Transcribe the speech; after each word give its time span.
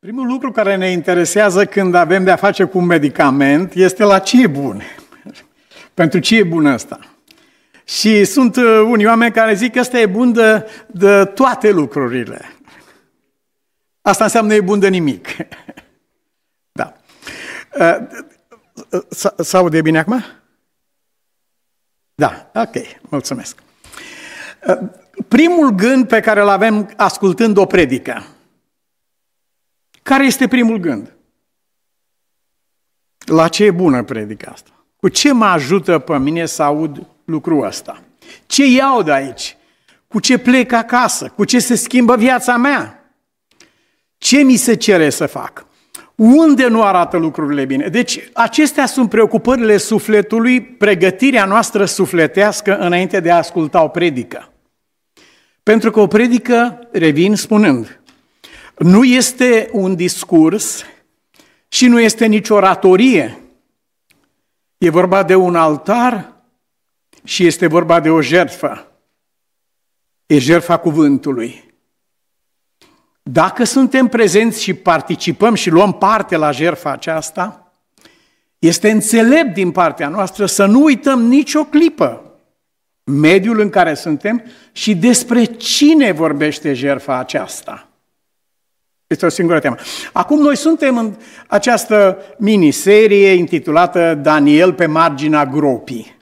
Primul 0.00 0.26
lucru 0.26 0.52
care 0.52 0.76
ne 0.76 0.90
interesează 0.90 1.66
când 1.66 1.94
avem 1.94 2.24
de-a 2.24 2.36
face 2.36 2.64
cu 2.64 2.78
un 2.78 2.84
medicament 2.84 3.72
este 3.74 4.04
la 4.04 4.18
ce 4.18 4.42
e 4.42 4.46
bun. 4.46 4.82
Pentru 5.94 6.18
ce 6.18 6.36
e 6.36 6.42
bun 6.42 6.66
ăsta? 6.66 6.98
Și 7.84 8.24
sunt 8.24 8.56
uh, 8.56 8.64
unii 8.88 9.06
oameni 9.06 9.32
care 9.32 9.54
zic 9.54 9.72
că 9.72 9.80
ăsta 9.80 9.98
e 9.98 10.06
bun 10.06 10.32
de, 10.32 10.66
de 10.86 11.24
toate 11.24 11.70
lucrurile. 11.70 12.52
Asta 14.02 14.24
înseamnă 14.24 14.54
e 14.54 14.60
bun 14.60 14.78
de 14.78 14.88
nimic. 14.88 15.28
Da. 16.72 16.92
Uh, 17.78 19.02
s-aude 19.36 19.80
bine 19.80 19.98
acum? 19.98 20.24
Da, 22.14 22.50
ok, 22.54 22.74
mulțumesc. 23.00 23.58
Uh, 24.66 24.78
primul 25.28 25.70
gând 25.70 26.08
pe 26.08 26.20
care 26.20 26.40
îl 26.40 26.48
avem 26.48 26.92
ascultând 26.96 27.56
o 27.56 27.66
predică. 27.66 28.24
Care 30.08 30.24
este 30.24 30.48
primul 30.48 30.76
gând? 30.76 31.16
La 33.18 33.48
ce 33.48 33.64
e 33.64 33.70
bună 33.70 34.02
predica 34.02 34.50
asta? 34.50 34.70
Cu 34.96 35.08
ce 35.08 35.32
mă 35.32 35.44
ajută 35.44 35.98
pe 35.98 36.18
mine 36.18 36.46
să 36.46 36.62
aud 36.62 37.06
lucrul 37.24 37.64
ăsta? 37.64 38.02
Ce 38.46 38.66
iau 38.66 39.02
de 39.02 39.12
aici? 39.12 39.56
Cu 40.06 40.20
ce 40.20 40.38
plec 40.38 40.72
acasă? 40.72 41.32
Cu 41.36 41.44
ce 41.44 41.58
se 41.58 41.74
schimbă 41.74 42.16
viața 42.16 42.56
mea? 42.56 43.12
Ce 44.18 44.42
mi 44.42 44.56
se 44.56 44.74
cere 44.74 45.10
să 45.10 45.26
fac? 45.26 45.66
Unde 46.14 46.66
nu 46.66 46.82
arată 46.82 47.16
lucrurile 47.16 47.64
bine? 47.64 47.88
Deci, 47.88 48.30
acestea 48.34 48.86
sunt 48.86 49.08
preocupările 49.08 49.76
sufletului, 49.76 50.62
pregătirea 50.62 51.44
noastră 51.44 51.84
sufletească 51.84 52.78
înainte 52.78 53.20
de 53.20 53.30
a 53.30 53.36
asculta 53.36 53.82
o 53.82 53.88
predică. 53.88 54.52
Pentru 55.62 55.90
că 55.90 56.00
o 56.00 56.06
predică, 56.06 56.88
revin 56.92 57.36
spunând, 57.36 57.97
nu 58.78 59.04
este 59.04 59.68
un 59.72 59.94
discurs 59.94 60.84
și 61.68 61.86
nu 61.86 62.00
este 62.00 62.26
nici 62.26 62.48
oratorie. 62.48 63.38
E 64.78 64.90
vorba 64.90 65.22
de 65.22 65.34
un 65.34 65.56
altar 65.56 66.32
și 67.24 67.46
este 67.46 67.66
vorba 67.66 68.00
de 68.00 68.10
o 68.10 68.20
jertfă. 68.20 68.92
E 70.26 70.38
jertfa 70.38 70.76
cuvântului. 70.76 71.64
Dacă 73.22 73.64
suntem 73.64 74.06
prezenți 74.06 74.62
și 74.62 74.74
participăm 74.74 75.54
și 75.54 75.70
luăm 75.70 75.92
parte 75.92 76.36
la 76.36 76.50
jertfa 76.50 76.90
aceasta, 76.90 77.72
este 78.58 78.90
înțelept 78.90 79.54
din 79.54 79.70
partea 79.70 80.08
noastră 80.08 80.46
să 80.46 80.66
nu 80.66 80.82
uităm 80.82 81.22
nicio 81.22 81.64
clipă 81.64 82.22
mediul 83.04 83.60
în 83.60 83.70
care 83.70 83.94
suntem 83.94 84.42
și 84.72 84.94
despre 84.94 85.44
cine 85.44 86.12
vorbește 86.12 86.74
jertfa 86.74 87.18
aceasta. 87.18 87.87
Este 89.08 89.26
o 89.26 89.28
singură 89.28 89.58
temă. 89.58 89.74
Acum 90.12 90.40
noi 90.40 90.56
suntem 90.56 90.96
în 90.96 91.14
această 91.46 92.18
miniserie 92.38 93.28
intitulată 93.28 94.14
Daniel 94.14 94.72
pe 94.72 94.86
marginea 94.86 95.46
gropii. 95.46 96.16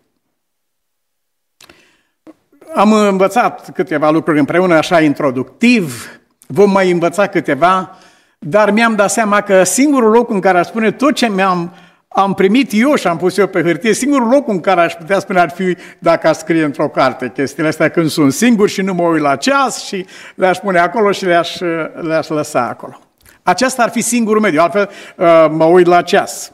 Am 2.75 2.93
învățat 2.93 3.71
câteva 3.73 4.11
lucruri 4.11 4.39
împreună, 4.39 4.75
așa 4.75 5.01
introductiv, 5.01 6.09
vom 6.47 6.71
mai 6.71 6.91
învăța 6.91 7.27
câteva, 7.27 7.99
dar 8.39 8.71
mi-am 8.71 8.95
dat 8.95 9.11
seama 9.11 9.41
că 9.41 9.63
singurul 9.63 10.11
loc 10.11 10.31
în 10.31 10.41
care 10.41 10.59
aș 10.59 10.67
spune 10.67 10.91
tot 10.93 11.15
ce 11.15 11.29
mi-am 11.29 11.73
am 12.19 12.35
primit 12.35 12.71
eu 12.75 12.95
și 12.95 13.07
am 13.07 13.17
pus 13.17 13.37
eu 13.37 13.47
pe 13.47 13.63
hârtie, 13.63 13.93
singurul 13.93 14.29
loc 14.29 14.49
în 14.49 14.61
care 14.61 14.81
aș 14.81 14.95
putea 14.95 15.19
spune 15.19 15.41
ar 15.41 15.51
fi 15.51 15.77
dacă 15.99 16.29
aș 16.29 16.37
scrie 16.37 16.65
într-o 16.65 16.89
carte 16.89 17.33
chestiile 17.35 17.69
astea 17.69 17.89
când 17.89 18.11
sunt 18.11 18.33
singur 18.33 18.69
și 18.69 18.83
nu 18.83 18.95
mă 18.95 19.03
uit 19.03 19.23
la 19.23 19.37
ceas 19.37 19.85
și 19.85 20.07
le-aș 20.35 20.59
pune 20.59 20.79
acolo 20.79 21.13
și 21.13 21.25
le-aș, 21.25 21.59
le-aș 22.01 22.29
lăsa 22.29 22.69
acolo. 22.69 23.01
Aceasta 23.43 23.83
ar 23.83 23.91
fi 23.91 24.01
singurul 24.01 24.41
mediu, 24.41 24.61
altfel 24.61 24.91
uh, 25.17 25.47
mă 25.51 25.65
uit 25.65 25.87
la 25.87 26.03
ceas. 26.03 26.53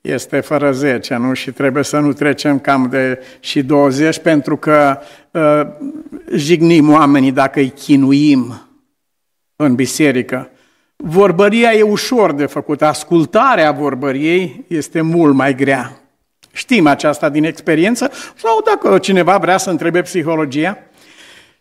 Este 0.00 0.40
fără 0.40 0.72
10, 0.72 1.16
nu? 1.16 1.32
Și 1.32 1.50
trebuie 1.50 1.84
să 1.84 1.98
nu 1.98 2.12
trecem 2.12 2.58
cam 2.58 2.88
de 2.90 3.22
și 3.40 3.62
20 3.62 4.18
pentru 4.18 4.56
că 4.56 4.98
uh, 5.30 5.60
jignim 6.34 6.92
oamenii 6.92 7.32
dacă 7.32 7.58
îi 7.58 7.70
chinuim 7.70 8.68
în 9.56 9.74
biserică. 9.74 10.50
Vorbăria 11.04 11.72
e 11.72 11.82
ușor 11.82 12.32
de 12.32 12.46
făcut, 12.46 12.82
ascultarea 12.82 13.72
vorbăriei 13.72 14.64
este 14.68 15.00
mult 15.00 15.34
mai 15.34 15.54
grea. 15.54 16.00
Știm 16.52 16.86
aceasta 16.86 17.28
din 17.28 17.44
experiență 17.44 18.10
sau 18.36 18.62
dacă 18.64 18.98
cineva 18.98 19.38
vrea 19.38 19.56
să 19.56 19.70
întrebe 19.70 20.02
psihologia, 20.02 20.78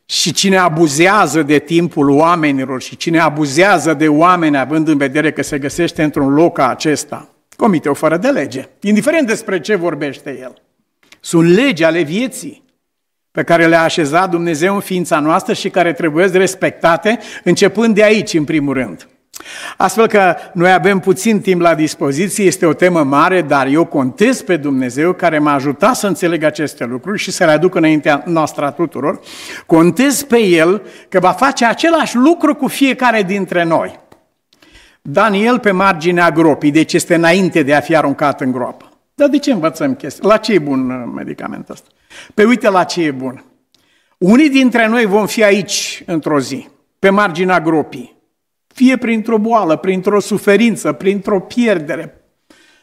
și 0.10 0.34
cine 0.34 0.58
abuzează 0.58 1.44
de 1.44 1.60
timpul 1.60 2.10
oamenilor 2.10 2.82
și 2.82 2.98
cine 2.98 3.20
abuzează 3.20 3.94
de 3.94 4.08
oameni 4.08 4.58
având 4.58 4.88
în 4.88 4.98
vedere 4.98 5.32
că 5.32 5.42
se 5.42 5.60
găsește 5.60 6.04
într-un 6.04 6.34
loc 6.34 6.54
ca 6.54 6.70
acesta, 6.70 7.30
comite 7.56 7.90
o 7.90 7.94
fără 7.94 8.18
de 8.18 8.28
lege, 8.28 8.68
indiferent 8.82 9.28
despre 9.28 9.60
ce 9.60 9.76
vorbește 9.76 10.38
el. 10.42 10.62
Sunt 11.20 11.50
legi 11.50 11.84
ale 11.84 12.02
vieții 12.02 12.64
pe 13.32 13.44
care 13.44 13.68
le-a 13.68 13.82
așezat 13.82 14.30
Dumnezeu 14.30 14.74
în 14.74 14.80
ființa 14.80 15.20
noastră 15.20 15.54
și 15.54 15.70
care 15.70 15.94
trebuie 15.94 16.26
respectate 16.26 17.20
începând 17.44 17.96
de 17.96 18.04
aici, 18.04 18.34
în 18.34 18.44
primul 18.44 18.74
rând. 18.74 19.08
Astfel 19.78 20.08
că 20.08 20.36
noi 20.54 20.72
avem 20.72 21.00
puțin 21.00 21.42
timp 21.42 21.62
la 21.62 21.76
dispoziție, 21.76 22.46
este 22.46 22.66
o 22.66 22.74
temă 22.74 23.04
mare, 23.04 23.42
dar 23.42 23.68
eu 23.68 23.86
contez 23.86 24.42
pe 24.42 24.58
Dumnezeu 24.58 25.14
care 25.14 25.40
m-a 25.40 25.54
ajutat 25.54 25.96
să 25.96 26.08
înțeleg 26.08 26.44
aceste 26.44 26.86
lucruri 26.86 27.20
și 27.20 27.32
să 27.32 27.46
le 27.46 27.52
aduc 27.52 27.76
înaintea 27.76 28.24
noastră 28.26 28.66
a 28.66 28.72
tuturor. 28.72 29.20
Contez 29.66 30.24
pe 30.24 30.40
El 30.40 30.82
că 31.10 31.20
va 31.20 31.32
face 31.32 31.66
același 31.66 32.16
lucru 32.16 32.56
cu 32.56 32.68
fiecare 32.68 33.24
dintre 33.24 33.64
noi. 33.64 34.00
Daniel 35.02 35.60
pe 35.60 35.72
marginea 35.72 36.32
gropii, 36.32 36.72
deci 36.72 36.94
este 36.94 37.16
înainte 37.16 37.64
de 37.64 37.74
a 37.74 37.80
fi 37.80 37.96
aruncat 37.96 38.42
în 38.42 38.52
groapă. 38.52 38.90
Dar 39.16 39.28
de 39.28 39.38
ce 39.38 39.52
învățăm 39.52 39.96
chestia? 39.96 40.30
La 40.30 40.38
ce 40.38 40.54
e 40.54 40.60
bun 40.60 40.90
uh, 40.90 41.12
medicamentul 41.16 41.74
ăsta? 41.74 41.88
Pe 42.34 42.44
uite 42.46 42.70
la 42.70 42.84
ce 42.84 43.04
e 43.04 43.12
bun. 43.12 43.44
Unii 44.18 44.50
dintre 44.50 44.88
noi 44.88 45.06
vom 45.06 45.26
fi 45.26 45.44
aici 45.44 46.04
într-o 46.06 46.40
zi, 46.40 46.68
pe 47.00 47.10
marginea 47.10 47.60
gropii 47.60 48.17
fie 48.78 48.98
printr-o 48.98 49.38
boală, 49.38 49.76
printr-o 49.76 50.20
suferință, 50.20 50.92
printr-o 50.92 51.40
pierdere. 51.40 52.22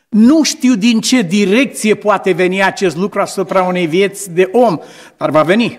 Nu 0.08 0.42
știu 0.42 0.74
din 0.74 1.00
ce 1.00 1.22
direcție 1.22 1.94
poate 1.94 2.32
veni 2.32 2.64
acest 2.64 2.96
lucru 2.96 3.20
asupra 3.20 3.62
unei 3.62 3.86
vieți 3.86 4.30
de 4.30 4.48
om, 4.52 4.78
dar 5.16 5.30
va 5.30 5.42
veni. 5.42 5.78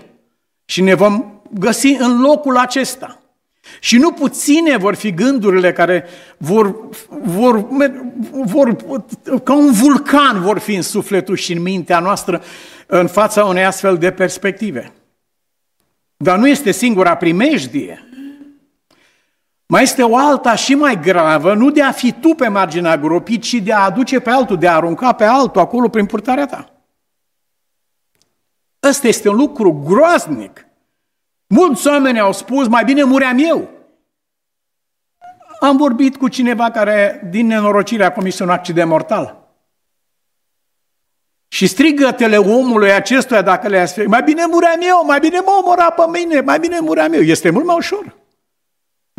Și 0.64 0.80
ne 0.80 0.94
vom 0.94 1.40
găsi 1.50 1.96
în 1.98 2.20
locul 2.20 2.56
acesta. 2.56 3.20
Și 3.80 3.96
nu 3.96 4.12
puține 4.12 4.76
vor 4.76 4.94
fi 4.94 5.14
gândurile 5.14 5.72
care 5.72 6.04
vor, 6.36 6.88
vor, 7.08 7.66
vor, 8.30 8.76
ca 9.44 9.54
un 9.54 9.72
vulcan 9.72 10.40
vor 10.40 10.58
fi 10.58 10.74
în 10.74 10.82
sufletul 10.82 11.36
și 11.36 11.52
în 11.52 11.62
mintea 11.62 11.98
noastră 11.98 12.42
în 12.86 13.06
fața 13.06 13.44
unei 13.44 13.64
astfel 13.64 13.96
de 13.96 14.10
perspective. 14.10 14.92
Dar 16.16 16.38
nu 16.38 16.48
este 16.48 16.70
singura 16.70 17.16
primejdie. 17.16 18.05
Mai 19.66 19.82
este 19.82 20.02
o 20.02 20.16
alta 20.16 20.54
și 20.54 20.74
mai 20.74 21.00
gravă, 21.00 21.54
nu 21.54 21.70
de 21.70 21.82
a 21.82 21.92
fi 21.92 22.12
tu 22.12 22.28
pe 22.28 22.48
marginea 22.48 22.96
gropii, 22.96 23.38
ci 23.38 23.54
de 23.54 23.72
a 23.72 23.84
aduce 23.84 24.20
pe 24.20 24.30
altul, 24.30 24.58
de 24.58 24.68
a 24.68 24.74
arunca 24.74 25.12
pe 25.12 25.24
altul 25.24 25.60
acolo 25.60 25.88
prin 25.88 26.06
purtarea 26.06 26.46
ta. 26.46 26.70
Ăsta 28.82 29.08
este 29.08 29.28
un 29.28 29.36
lucru 29.36 29.72
groaznic. 29.72 30.66
Mulți 31.46 31.86
oameni 31.86 32.20
au 32.20 32.32
spus, 32.32 32.68
mai 32.68 32.84
bine 32.84 33.02
muream 33.02 33.38
eu. 33.38 33.68
Am 35.60 35.76
vorbit 35.76 36.16
cu 36.16 36.28
cineva 36.28 36.70
care, 36.70 37.28
din 37.30 37.46
nenorocire, 37.46 38.04
a 38.04 38.12
comis 38.12 38.38
un 38.38 38.48
accident 38.48 38.88
mortal. 38.88 39.44
Și 41.48 41.66
strigătele 41.66 42.36
omului 42.36 42.92
acestuia, 42.92 43.42
dacă 43.42 43.68
le-a 43.68 43.86
spus, 43.86 44.06
mai 44.06 44.22
bine 44.22 44.46
muream 44.46 44.80
eu, 44.80 45.04
mai 45.04 45.18
bine 45.18 45.38
mă 45.38 45.60
omora 45.62 45.90
pe 45.90 46.02
mine, 46.12 46.40
mai 46.40 46.58
bine 46.58 46.80
muream 46.80 47.12
eu. 47.12 47.20
Este 47.20 47.50
mult 47.50 47.64
mai 47.64 47.76
ușor. 47.76 48.16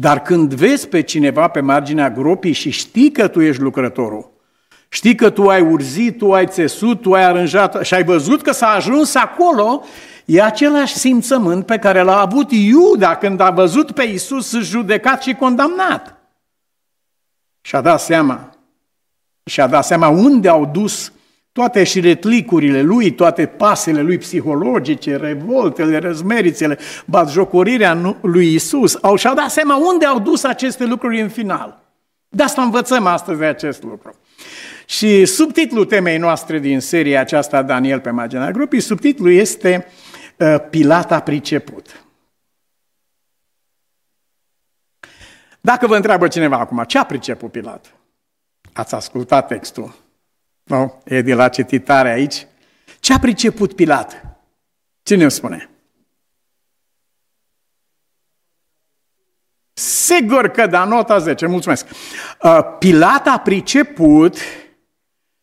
Dar 0.02 0.22
când 0.22 0.53
vezi 0.53 0.88
pe 0.88 1.02
cineva 1.02 1.47
pe 1.47 1.59
marginea 1.59 2.09
gropii 2.09 2.52
și 2.52 2.69
știi 2.69 3.11
că 3.11 3.28
tu 3.28 3.41
ești 3.41 3.61
lucrătorul, 3.61 4.32
știi 4.90 5.16
că 5.16 5.29
tu 5.29 5.49
ai 5.49 5.61
urzit, 5.61 6.17
tu 6.17 6.34
ai 6.34 6.47
țesut, 6.47 7.02
tu 7.02 7.14
ai 7.14 7.23
aranjat 7.23 7.85
și 7.85 7.94
ai 7.94 8.03
văzut 8.03 8.41
că 8.41 8.52
s-a 8.52 8.67
ajuns 8.67 9.16
acolo, 9.16 9.84
e 10.26 10.41
același 10.41 10.96
simțământ 10.96 11.66
pe 11.66 11.78
care 11.78 12.02
l-a 12.02 12.20
avut 12.20 12.52
Iuda 12.52 13.16
când 13.16 13.40
a 13.40 13.49
văzut 13.49 13.91
pe 13.91 14.03
Isus 14.03 14.59
judecat 14.59 15.22
și 15.22 15.34
condamnat. 15.34 16.17
Și-a 17.61 17.82
dat 17.82 17.99
seama, 17.99 18.49
și-a 19.46 19.67
dat 19.67 19.85
seama 19.85 20.08
unde 20.08 20.49
au 20.49 20.66
dus 20.66 21.11
toate 21.58 21.84
șiretlicurile 21.84 22.82
lui, 22.82 23.12
toate 23.12 23.46
pasele 23.46 24.02
lui 24.02 24.18
psihologice, 24.18 25.16
revoltele, 25.16 25.98
răzmerițele, 25.98 26.78
batjocorirea 27.06 28.18
lui 28.22 28.54
Isus, 28.54 28.98
au 29.02 29.16
și-au 29.16 29.36
dat 29.36 29.50
seama 29.50 29.76
unde 29.76 30.06
au 30.06 30.20
dus 30.20 30.44
aceste 30.44 30.86
lucruri 30.86 31.22
în 31.22 31.30
final. 31.30 31.84
De 32.30 32.44
asta 32.44 32.62
învățăm 32.62 33.06
astăzi 33.06 33.44
acest 33.44 33.84
lucru. 33.84 34.16
Și 34.86 35.26
subtitlul 35.26 35.86
temei 35.86 36.18
noastre 36.18 36.59
din 36.59 36.80
seria 36.80 37.20
aceasta, 37.20 37.64
Daniel 37.64 38.00
pe 38.00 38.09
marginea 38.09 38.52
grupii, 38.52 38.80
subtitlul 38.80 39.32
este 39.32 39.88
uh, 40.38 40.56
Pilat 40.70 41.12
a 41.12 41.20
priceput. 41.20 42.04
Dacă 45.62 45.88
vă 45.88 45.96
întreabă 45.96 46.28
cineva 46.28 46.58
acum, 46.58 46.84
ce 46.88 46.98
a 46.98 47.04
priceput 47.04 47.52
Pilat? 47.52 47.94
Ați 48.74 48.96
ascultat 48.96 49.48
textul. 49.48 50.06
Nu? 50.67 51.02
E 51.03 51.22
de 51.22 51.34
la 51.34 51.49
cititare 51.49 52.09
aici. 52.09 52.47
Ce 52.99 53.14
a 53.14 53.19
priceput 53.19 53.73
Pilat? 53.73 54.22
Cine 55.03 55.22
îmi 55.22 55.31
spune? 55.31 55.69
Sigur 59.73 60.47
că 60.47 60.67
da, 60.67 60.84
nota 60.84 61.17
10, 61.17 61.46
mulțumesc. 61.46 61.87
Uh, 62.43 62.59
Pilat 62.79 63.28
a 63.28 63.37
priceput 63.37 64.37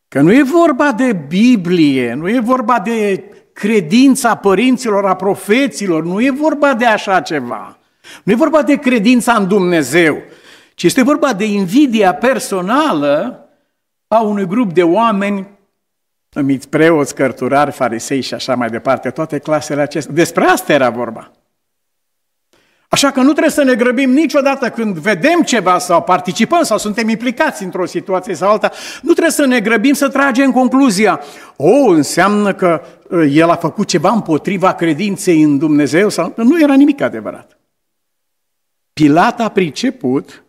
că 0.09 0.21
nu 0.21 0.33
e 0.33 0.43
vorba 0.43 0.93
de 0.93 1.13
Biblie, 1.13 2.13
nu 2.13 2.29
e 2.29 2.41
vorba 2.41 2.81
de 2.81 3.25
credința 3.53 4.37
părinților, 4.37 5.07
a 5.07 5.15
profeților, 5.15 6.05
nu 6.05 6.21
e 6.21 6.31
vorba 6.31 6.75
de 6.75 6.87
așa 6.87 7.21
ceva. 7.21 7.79
Nu 8.23 8.33
e 8.33 8.37
vorba 8.37 8.63
de 8.63 8.77
credința 8.77 9.33
în 9.33 9.49
Dumnezeu, 9.49 10.23
ci 10.75 10.83
este 10.83 11.03
vorba 11.03 11.33
de 11.33 11.45
invidia 11.45 12.15
personală 12.15 13.44
a 14.09 14.21
unui 14.21 14.47
grup 14.47 14.73
de 14.73 14.83
oameni 14.83 15.49
numiți 16.35 16.69
preoți, 16.69 17.15
cărturari, 17.15 17.71
farisei 17.71 18.21
și 18.21 18.35
așa 18.35 18.55
mai 18.55 18.69
departe, 18.69 19.11
toate 19.11 19.39
clasele 19.39 19.81
acestea. 19.81 20.15
Despre 20.15 20.45
asta 20.45 20.73
era 20.73 20.91
vorba. 20.91 21.31
Așa 22.89 23.11
că 23.11 23.21
nu 23.21 23.31
trebuie 23.31 23.51
să 23.51 23.63
ne 23.63 23.75
grăbim 23.75 24.11
niciodată 24.11 24.71
când 24.71 24.99
vedem 24.99 25.43
ceva 25.43 25.79
sau 25.79 26.03
participăm 26.03 26.63
sau 26.63 26.79
suntem 26.79 27.09
implicați 27.09 27.63
într-o 27.63 27.87
situație 27.87 28.35
sau 28.35 28.51
alta, 28.51 28.71
nu 29.03 29.11
trebuie 29.13 29.33
să 29.33 29.45
ne 29.45 29.61
grăbim 29.61 29.93
să 29.93 30.09
tragem 30.09 30.53
concluzia. 30.53 31.21
O, 31.57 31.89
înseamnă 31.89 32.55
că 32.55 32.83
ă, 33.11 33.25
el 33.25 33.51
a 33.51 33.57
făcut 33.57 33.89
ceva 33.89 34.11
împotriva 34.11 34.75
credinței 34.75 35.43
în 35.43 35.59
Dumnezeu 35.59 36.09
sau 36.09 36.33
nu 36.37 36.61
era 36.61 36.75
nimic 36.75 37.01
adevărat. 37.01 37.59
Pilat 38.93 39.41
a 39.41 39.49
priceput 39.49 40.44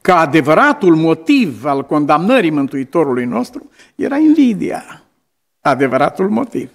că 0.00 0.12
adevăratul 0.12 0.96
motiv 0.96 1.64
al 1.64 1.84
condamnării 1.84 2.50
Mântuitorului 2.50 3.24
nostru 3.24 3.70
era 3.94 4.16
invidia. 4.16 5.02
Adevăratul 5.60 6.28
motiv. 6.28 6.70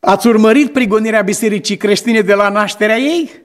Ați 0.00 0.26
urmărit 0.26 0.72
prigonirea 0.72 1.22
bisericii 1.22 1.76
creștine 1.76 2.20
de 2.20 2.34
la 2.34 2.48
nașterea 2.48 2.98
ei? 2.98 3.42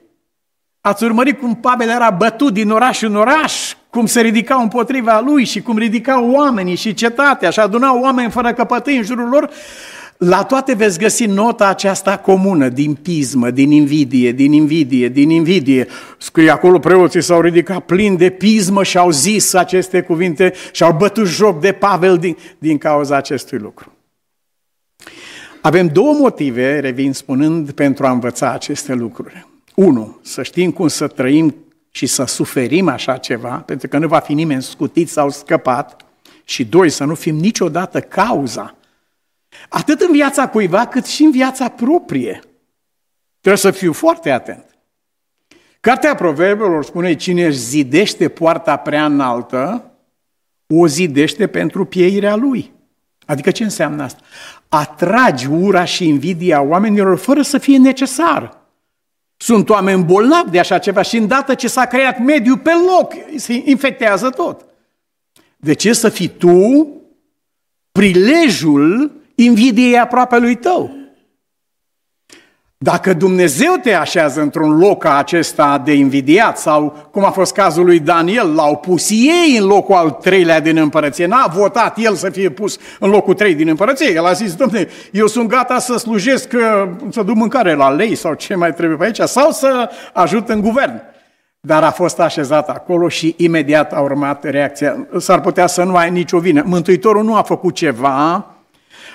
Ați 0.80 1.04
urmărit 1.04 1.38
cum 1.38 1.56
Pavel 1.56 1.88
era 1.88 2.10
bătut 2.10 2.52
din 2.52 2.70
oraș 2.70 3.02
în 3.02 3.16
oraș, 3.16 3.74
cum 3.90 4.06
se 4.06 4.20
ridicau 4.20 4.62
împotriva 4.62 5.20
lui 5.20 5.44
și 5.44 5.62
cum 5.62 5.78
ridicau 5.78 6.30
oamenii 6.30 6.74
și 6.74 6.94
cetatea 6.94 7.50
și 7.50 7.60
adunau 7.60 8.00
oameni 8.00 8.30
fără 8.30 8.52
căpătâi 8.52 8.96
în 8.96 9.02
jurul 9.02 9.28
lor? 9.28 9.50
La 10.20 10.44
toate 10.44 10.74
veți 10.74 10.98
găsi 10.98 11.24
nota 11.24 11.68
aceasta 11.68 12.18
comună, 12.18 12.68
din 12.68 12.94
pismă, 12.94 13.50
din 13.50 13.70
invidie, 13.70 14.32
din 14.32 14.52
invidie, 14.52 15.08
din 15.08 15.30
invidie. 15.30 15.86
Scrie 16.18 16.50
acolo, 16.50 16.78
preoții 16.78 17.22
s-au 17.22 17.40
ridicat 17.40 17.84
plini 17.84 18.16
de 18.16 18.30
pismă 18.30 18.82
și 18.82 18.98
au 18.98 19.10
zis 19.10 19.52
aceste 19.52 20.00
cuvinte 20.00 20.52
și 20.72 20.82
au 20.82 20.92
bătut 20.92 21.26
joc 21.26 21.60
de 21.60 21.72
Pavel 21.72 22.18
din, 22.18 22.36
din 22.58 22.78
cauza 22.78 23.16
acestui 23.16 23.58
lucru. 23.58 23.92
Avem 25.60 25.86
două 25.86 26.12
motive, 26.12 26.78
revin 26.80 27.12
spunând, 27.12 27.70
pentru 27.70 28.06
a 28.06 28.10
învăța 28.10 28.52
aceste 28.52 28.94
lucruri. 28.94 29.46
Unu, 29.74 30.18
să 30.22 30.42
știm 30.42 30.70
cum 30.70 30.88
să 30.88 31.06
trăim 31.06 31.54
și 31.90 32.06
să 32.06 32.24
suferim 32.24 32.88
așa 32.88 33.16
ceva, 33.16 33.62
pentru 33.66 33.88
că 33.88 33.98
nu 33.98 34.08
va 34.08 34.18
fi 34.18 34.34
nimeni 34.34 34.62
scutit 34.62 35.08
sau 35.08 35.30
scăpat. 35.30 36.04
Și 36.44 36.64
doi, 36.64 36.90
să 36.90 37.04
nu 37.04 37.14
fim 37.14 37.36
niciodată 37.36 38.00
cauza. 38.00 38.74
Atât 39.68 40.00
în 40.00 40.12
viața 40.12 40.48
cuiva, 40.48 40.86
cât 40.86 41.06
și 41.06 41.22
în 41.22 41.30
viața 41.30 41.68
proprie. 41.68 42.40
Trebuie 43.40 43.62
să 43.62 43.70
fiu 43.70 43.92
foarte 43.92 44.30
atent. 44.30 44.64
Cartea 45.80 46.14
Proverbelor 46.14 46.84
spune, 46.84 47.14
cine 47.14 47.46
își 47.46 47.58
zidește 47.58 48.28
poarta 48.28 48.76
prea 48.76 49.04
înaltă, 49.04 49.90
o 50.66 50.86
zidește 50.86 51.46
pentru 51.46 51.84
pieirea 51.84 52.36
lui. 52.36 52.72
Adică 53.26 53.50
ce 53.50 53.64
înseamnă 53.64 54.02
asta? 54.02 54.20
Atragi 54.68 55.46
ura 55.46 55.84
și 55.84 56.08
invidia 56.08 56.62
oamenilor 56.62 57.18
fără 57.18 57.42
să 57.42 57.58
fie 57.58 57.78
necesar. 57.78 58.58
Sunt 59.36 59.68
oameni 59.68 60.04
bolnavi 60.04 60.50
de 60.50 60.58
așa 60.58 60.78
ceva 60.78 61.02
și 61.02 61.16
îndată 61.16 61.54
ce 61.54 61.68
s-a 61.68 61.86
creat 61.86 62.18
mediul 62.18 62.58
pe 62.58 62.70
loc, 62.70 63.12
se 63.36 63.62
infectează 63.64 64.30
tot. 64.30 64.64
De 65.56 65.72
ce 65.72 65.92
să 65.92 66.08
fii 66.08 66.28
tu 66.28 66.88
prilejul 67.92 69.19
invidiei 69.44 69.98
aproape 69.98 70.38
lui 70.38 70.54
tău? 70.54 71.00
Dacă 72.82 73.12
Dumnezeu 73.12 73.72
te 73.82 73.94
așează 73.94 74.40
într-un 74.40 74.78
loc 74.78 75.02
ca 75.02 75.16
acesta 75.16 75.82
de 75.84 75.92
invidiat 75.92 76.58
sau 76.58 77.08
cum 77.10 77.24
a 77.24 77.30
fost 77.30 77.52
cazul 77.52 77.84
lui 77.84 77.98
Daniel, 77.98 78.54
l-au 78.54 78.76
pus 78.76 79.10
ei 79.10 79.56
în 79.58 79.66
locul 79.66 79.94
al 79.94 80.10
treilea 80.10 80.60
din 80.60 80.76
împărăție, 80.76 81.26
n-a 81.26 81.46
votat 81.54 81.98
el 81.98 82.14
să 82.14 82.30
fie 82.30 82.50
pus 82.50 82.78
în 83.00 83.10
locul 83.10 83.34
trei 83.34 83.54
din 83.54 83.68
împărăție, 83.68 84.12
el 84.12 84.26
a 84.26 84.32
zis, 84.32 84.54
domne, 84.54 84.88
eu 85.12 85.26
sunt 85.26 85.48
gata 85.48 85.78
să 85.78 85.96
slujesc, 85.96 86.52
uh, 86.54 86.90
să 87.10 87.22
duc 87.22 87.34
mâncare 87.34 87.74
la 87.74 87.90
lei 87.90 88.14
sau 88.14 88.34
ce 88.34 88.54
mai 88.54 88.74
trebuie 88.74 88.96
pe 88.96 89.04
aici, 89.04 89.20
sau 89.20 89.50
să 89.50 89.90
ajut 90.12 90.48
în 90.48 90.60
guvern. 90.60 91.02
Dar 91.60 91.82
a 91.82 91.90
fost 91.90 92.20
așezat 92.20 92.68
acolo 92.68 93.08
și 93.08 93.34
imediat 93.38 93.92
a 93.92 94.00
urmat 94.00 94.44
reacția. 94.44 95.06
S-ar 95.18 95.40
putea 95.40 95.66
să 95.66 95.82
nu 95.82 95.96
ai 95.96 96.10
nicio 96.10 96.38
vină. 96.38 96.62
Mântuitorul 96.66 97.24
nu 97.24 97.34
a 97.34 97.42
făcut 97.42 97.74
ceva 97.74 98.46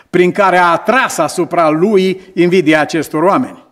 prin 0.10 0.31
care 0.31 0.57
a 0.57 0.72
atras 0.72 1.18
asupra 1.18 1.69
lui 1.69 2.22
invidia 2.34 2.80
acestor 2.80 3.24
oameni. 3.24 3.63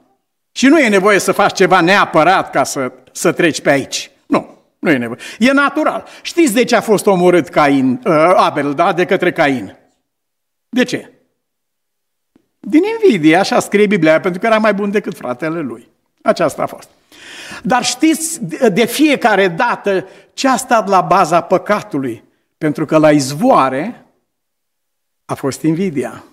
Și 0.52 0.68
nu 0.68 0.80
e 0.80 0.90
nevoie 0.90 1.20
să 1.20 1.32
faci 1.32 1.54
ceva 1.54 1.82
neapărat 1.82 2.50
ca 2.50 2.64
să, 2.64 2.92
să 3.12 3.32
treci 3.32 3.62
pe 3.62 3.70
aici. 3.70 4.12
Nu, 4.26 4.58
nu 4.80 4.90
e 4.90 4.98
nevoie. 4.98 5.20
E 5.40 5.52
natural. 5.52 6.06
Știți 6.22 6.54
de 6.54 6.64
ce 6.64 6.76
a 6.76 6.82
fost 6.82 7.06
omorât 7.06 7.48
Cain, 7.48 8.02
uh, 8.06 8.14
Abel, 8.36 8.74
da, 8.74 8.94
de 8.94 9.06
către 9.06 9.32
Cain? 9.32 9.78
De 10.70 10.84
ce? 10.84 11.12
Din 12.60 12.82
invidie, 13.02 13.36
așa 13.36 13.60
scrie 13.60 13.86
Biblia, 13.86 14.20
pentru 14.20 14.40
că 14.40 14.46
era 14.46 14.58
mai 14.58 14.74
bun 14.74 14.92
decât 14.92 15.18
fratele 15.18 15.60
lui. 15.60 15.90
Aceasta 16.22 16.62
a 16.62 16.66
fost. 16.66 16.90
Dar 17.64 17.84
știți 17.84 18.46
de 18.74 18.86
fiecare 18.86 19.48
dată 19.48 20.08
ce 20.34 20.48
a 20.48 20.56
stat 20.56 20.88
la 20.88 21.02
baza 21.02 21.42
păcatului? 21.42 22.24
Pentru 22.58 22.86
că 22.86 22.98
la 22.98 23.12
izvoare 23.12 24.03
a 25.26 25.34
fost 25.34 25.62
invidia. 25.62 26.24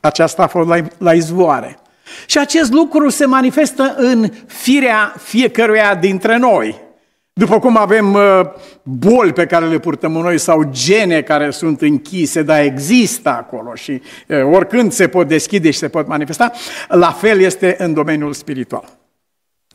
Aceasta 0.00 0.42
a 0.42 0.46
fost 0.46 0.68
la, 0.68 0.76
la 0.98 1.12
izvoare. 1.12 1.78
Și 2.26 2.38
acest 2.38 2.72
lucru 2.72 3.08
se 3.08 3.26
manifestă 3.26 3.94
în 3.96 4.30
firea 4.46 5.14
fiecăruia 5.18 5.94
dintre 5.94 6.36
noi. 6.36 6.84
După 7.32 7.58
cum 7.58 7.76
avem 7.76 8.14
uh, 8.14 8.40
boli 8.82 9.32
pe 9.32 9.46
care 9.46 9.68
le 9.68 9.78
purtăm 9.78 10.12
noi 10.12 10.38
sau 10.38 10.68
gene 10.70 11.22
care 11.22 11.50
sunt 11.50 11.80
închise, 11.80 12.42
dar 12.42 12.60
există 12.60 13.28
acolo 13.28 13.74
și 13.74 14.02
uh, 14.28 14.42
oricând 14.42 14.92
se 14.92 15.08
pot 15.08 15.28
deschide 15.28 15.70
și 15.70 15.78
se 15.78 15.88
pot 15.88 16.06
manifesta, 16.06 16.52
la 16.88 17.12
fel 17.12 17.40
este 17.40 17.76
în 17.78 17.94
domeniul 17.94 18.32
spiritual. 18.32 18.98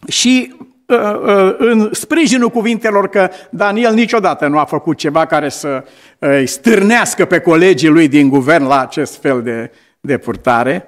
Și 0.07 0.55
uh, 0.59 0.65
în 1.57 1.89
sprijinul 1.91 2.49
cuvintelor 2.49 3.09
că 3.09 3.29
Daniel 3.49 3.93
niciodată 3.93 4.47
nu 4.47 4.57
a 4.57 4.65
făcut 4.65 4.97
ceva 4.97 5.25
care 5.25 5.49
să 5.49 5.83
îi 6.19 6.47
stârnească 6.47 7.25
pe 7.25 7.39
colegii 7.39 7.89
lui 7.89 8.07
din 8.07 8.29
guvern 8.29 8.67
la 8.67 8.81
acest 8.81 9.21
fel 9.21 9.41
de, 9.41 9.71
de 9.99 10.17
purtare. 10.17 10.87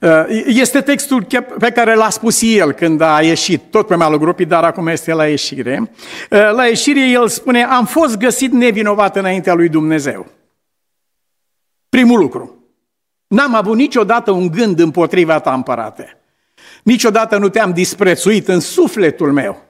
Uh, 0.00 0.24
este 0.46 0.80
textul 0.80 1.26
pe 1.58 1.70
care 1.70 1.94
l-a 1.94 2.10
spus 2.10 2.42
el 2.42 2.72
când 2.72 3.00
a 3.00 3.20
ieșit, 3.22 3.62
tot 3.70 3.86
pe 3.86 3.94
malul 3.94 4.18
grupii, 4.18 4.44
dar 4.44 4.64
acum 4.64 4.86
este 4.86 5.12
la 5.12 5.26
ieșire. 5.26 5.90
Uh, 6.30 6.52
la 6.52 6.66
ieșire 6.66 7.08
el 7.08 7.28
spune, 7.28 7.64
am 7.64 7.84
fost 7.84 8.18
găsit 8.18 8.52
nevinovat 8.52 9.16
înaintea 9.16 9.54
lui 9.54 9.68
Dumnezeu. 9.68 10.26
Primul 11.88 12.18
lucru. 12.18 12.56
N-am 13.26 13.54
avut 13.54 13.76
niciodată 13.76 14.30
un 14.30 14.48
gând 14.48 14.78
împotriva 14.78 15.38
ta, 15.40 15.52
împărate. 15.52 16.21
Niciodată 16.82 17.38
nu 17.38 17.48
te-am 17.48 17.72
disprețuit 17.72 18.48
în 18.48 18.60
sufletul 18.60 19.32
meu. 19.32 19.62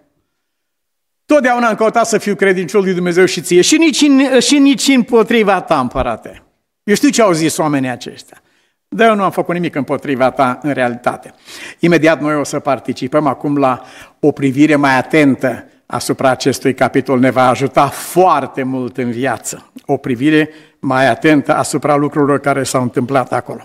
Totdeauna 1.27 1.69
am 1.69 1.75
căutat 1.75 2.07
să 2.07 2.19
fiu 2.19 2.35
credincios 2.35 2.85
lui 2.85 2.95
Dumnezeu 2.95 3.25
și 3.25 3.41
ție 3.41 3.61
și 3.61 3.77
nici, 3.77 4.05
și 4.43 4.59
nici 4.59 4.89
împotriva 4.89 5.61
ta, 5.61 5.81
împărate. 5.81 6.43
Eu 6.83 6.95
știu 6.95 7.09
ce 7.09 7.23
au 7.23 7.33
zis 7.33 7.57
oamenii 7.57 7.89
aceștia. 7.89 8.43
Dar 8.89 9.09
eu 9.09 9.15
nu 9.15 9.23
am 9.23 9.31
făcut 9.31 9.55
nimic 9.55 9.75
împotriva 9.75 10.31
ta 10.31 10.59
în 10.63 10.73
realitate. 10.73 11.35
Imediat 11.79 12.21
noi 12.21 12.35
o 12.35 12.45
să 12.45 12.59
participăm 12.59 13.27
acum 13.27 13.57
la 13.57 13.83
o 14.21 14.33
privire 14.33 14.77
mai 14.77 14.97
atentă 14.97 15.65
asupra 15.87 16.31
acestui 16.31 16.75
capitol. 16.75 17.19
Ne 17.19 17.31
va 17.31 17.49
ajuta 17.49 17.89
foarte 17.89 18.63
mult 18.63 18.97
în 18.97 19.11
viață. 19.11 19.73
O 19.87 19.97
privire 19.97 20.51
mai 20.79 21.07
atentă 21.09 21.55
asupra 21.55 21.97
lucrurilor 21.97 22.41
care 22.41 22.63
s-au 22.63 22.83
întâmplat 22.83 23.33
acolo. 23.33 23.65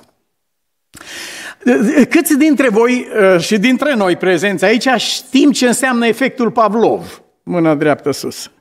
Câți 2.09 2.37
dintre 2.37 2.69
voi 2.69 3.07
uh, 3.33 3.39
și 3.39 3.57
dintre 3.57 3.93
noi 3.93 4.15
prezenți 4.15 4.65
aici 4.65 4.87
știm 4.97 5.51
ce 5.51 5.67
înseamnă 5.67 6.07
efectul 6.07 6.51
Pavlov? 6.51 7.21
Mâna 7.43 7.75
dreaptă 7.75 8.11
sus. 8.11 8.51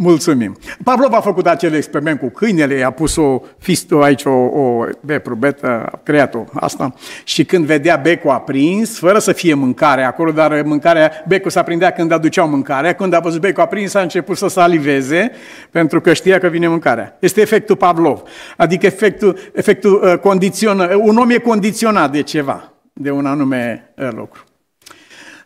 Mulțumim. 0.01 0.57
Pavlov 0.85 1.13
a 1.13 1.21
făcut 1.21 1.47
acel 1.47 1.75
experiment 1.75 2.21
cu 2.21 2.29
câinele, 2.29 2.85
a 2.85 2.91
pus 2.91 3.17
o 3.17 3.41
fistă 3.59 4.03
aici, 4.03 4.25
o, 4.25 4.31
o 4.31 4.85
bepru, 5.01 5.35
betă, 5.35 5.67
a 5.67 6.01
creat-o 6.03 6.45
asta 6.55 6.95
și 7.25 7.45
când 7.45 7.65
vedea 7.65 7.97
becul 7.97 8.31
aprins, 8.31 8.99
fără 8.99 9.19
să 9.19 9.33
fie 9.33 9.55
mâncare 9.55 10.05
acolo, 10.05 10.31
dar 10.31 10.63
mâncarea, 10.63 11.13
becul 11.29 11.51
s-a 11.51 11.63
prindea 11.63 11.91
când 11.91 12.13
aduceau 12.13 12.49
mâncarea, 12.49 12.93
când 12.93 13.13
a 13.13 13.19
văzut 13.19 13.41
becul 13.41 13.63
aprins 13.63 13.95
a 13.95 14.01
început 14.01 14.37
să 14.37 14.49
saliveze 14.49 15.31
pentru 15.71 16.01
că 16.01 16.13
știa 16.13 16.39
că 16.39 16.47
vine 16.47 16.69
mâncarea. 16.69 17.17
Este 17.21 17.41
efectul 17.41 17.77
Pavlov, 17.77 18.23
adică 18.57 18.87
efectul, 18.87 19.39
efectul 19.53 20.03
uh, 20.05 20.19
condiționă, 20.19 20.95
un 20.95 21.17
om 21.17 21.31
e 21.31 21.39
condiționat 21.39 22.13
de 22.13 22.23
ceva, 22.23 22.73
de 22.93 23.11
un 23.11 23.27
anume 23.27 23.93
uh, 23.97 24.09
lucru. 24.11 24.45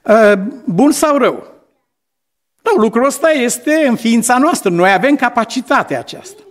Uh, 0.03 0.33
bun 0.65 0.91
sau 0.91 1.17
rău? 1.17 1.52
Nu, 2.63 2.81
lucrul 2.81 3.05
ăsta 3.05 3.31
este 3.31 3.75
în 3.75 3.97
ființa 3.97 4.39
noastră. 4.39 4.71
Noi 4.71 4.93
avem 4.93 5.17
capacitatea 5.17 5.99
aceasta. 5.99 6.43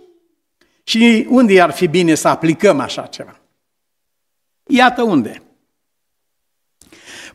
Și 0.84 1.26
unde 1.28 1.60
ar 1.60 1.70
fi 1.70 1.86
bine 1.86 2.14
să 2.14 2.28
aplicăm 2.28 2.80
așa 2.80 3.06
ceva? 3.06 3.40
Iată 4.66 5.02
unde. 5.02 5.42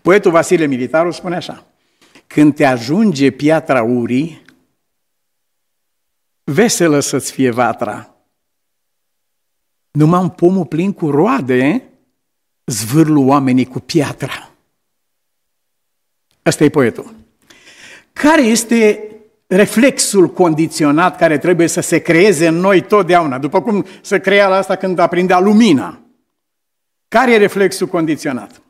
Poetul 0.02 0.32
Vasile 0.32 0.66
Militaru 0.66 1.12
spune 1.12 1.36
așa, 1.36 1.66
când 2.28 2.56
te 2.56 2.66
ajunge 2.66 3.32
piatra 3.32 3.84
urii, 3.84 4.46
veselă 6.44 7.00
să-ți 7.00 7.32
fie 7.32 7.52
vatra. 7.52 8.16
Numai 9.92 10.22
un 10.22 10.30
pomul 10.30 10.66
plin 10.66 10.94
cu 10.94 11.10
roade, 11.10 11.90
zvârlu 12.66 13.22
oamenii 13.22 13.66
cu 13.66 13.80
piatra. 13.80 14.52
Asta 16.42 16.64
e 16.64 16.70
poetul. 16.70 17.16
Care 18.18 18.42
este 18.42 19.12
reflexul 19.48 20.30
condiționat 20.30 21.18
care 21.18 21.38
trebuie 21.38 21.68
să 21.68 21.82
se 21.82 22.00
creeze 22.00 22.48
în 22.48 22.56
noi 22.56 22.82
totdeauna, 22.82 23.38
după 23.38 23.62
cum 23.62 23.86
se 24.02 24.20
crea 24.20 24.48
la 24.48 24.56
asta 24.56 24.76
când 24.76 25.00
aprindea 25.00 25.40
lumina? 25.40 26.02
Care 27.08 27.34
e 27.34 27.38
reflexul 27.38 27.88
condiționat? 27.88 28.62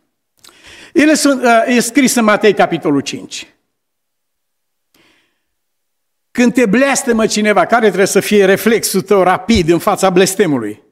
El 0.94 1.10
uh, 1.10 1.75
e 1.75 1.80
scris 1.80 2.16
în 2.16 2.24
Matei, 2.24 2.54
capitolul 2.54 3.01
5. 3.01 3.56
Când 6.32 6.54
te 6.54 6.66
blestemă 6.66 7.25
cineva, 7.25 7.66
care 7.66 7.86
trebuie 7.86 8.08
să 8.08 8.20
fie 8.20 8.46
reflexul 8.46 9.01
tău 9.01 9.24
rapid 9.24 9.70
în 9.70 9.80
fața 9.80 10.10
blestemului? 10.10 10.84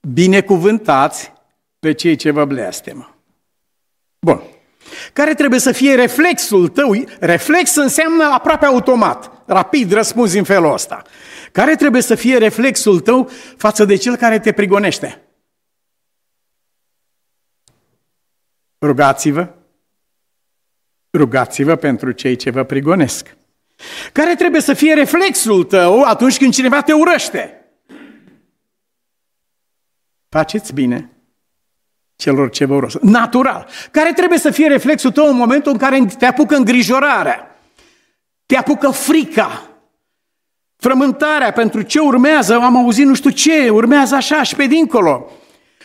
Binecuvântați 0.00 1.32
pe 1.78 1.92
cei 1.92 2.16
ce 2.16 2.30
vă 2.30 2.44
blestemă. 2.44 3.16
Bun. 4.18 4.42
Care 5.12 5.34
trebuie 5.34 5.60
să 5.60 5.72
fie 5.72 5.94
reflexul 5.94 6.68
tău. 6.68 7.04
Reflex 7.20 7.74
înseamnă 7.74 8.24
aproape 8.24 8.66
automat. 8.66 9.42
Rapid 9.46 9.92
răspunzi 9.92 10.38
în 10.38 10.44
felul 10.44 10.72
ăsta. 10.72 11.02
Care 11.52 11.76
trebuie 11.76 12.02
să 12.02 12.14
fie 12.14 12.38
reflexul 12.38 13.00
tău 13.00 13.30
față 13.56 13.84
de 13.84 13.96
cel 13.96 14.16
care 14.16 14.38
te 14.38 14.52
prigonește? 14.52 15.22
Rugați-vă. 18.80 19.54
Rugați-vă 21.12 21.76
pentru 21.76 22.10
cei 22.12 22.36
ce 22.36 22.50
vă 22.50 22.62
prigonesc. 22.62 23.36
Care 24.12 24.34
trebuie 24.34 24.60
să 24.60 24.74
fie 24.74 24.94
reflexul 24.94 25.64
tău 25.64 26.02
atunci 26.02 26.38
când 26.38 26.52
cineva 26.52 26.82
te 26.82 26.92
urăște? 26.92 27.56
Faceți 30.28 30.72
bine 30.72 31.12
celor 32.22 32.50
ce 32.50 32.64
vă 32.64 32.74
urăsc. 32.74 32.98
Natural. 33.00 33.66
Care 33.90 34.12
trebuie 34.12 34.38
să 34.38 34.50
fie 34.50 34.66
reflexul 34.66 35.10
tău 35.10 35.28
în 35.28 35.36
momentul 35.36 35.72
în 35.72 35.78
care 35.78 36.04
te 36.18 36.26
apucă 36.26 36.56
îngrijorarea, 36.56 37.56
te 38.46 38.56
apucă 38.56 38.90
frica, 38.90 39.62
frământarea 40.76 41.52
pentru 41.52 41.82
ce 41.82 41.98
urmează, 41.98 42.54
am 42.54 42.76
auzit 42.76 43.06
nu 43.06 43.14
știu 43.14 43.30
ce, 43.30 43.68
urmează 43.68 44.14
așa 44.14 44.42
și 44.42 44.56
pe 44.56 44.66
dincolo. 44.66 45.30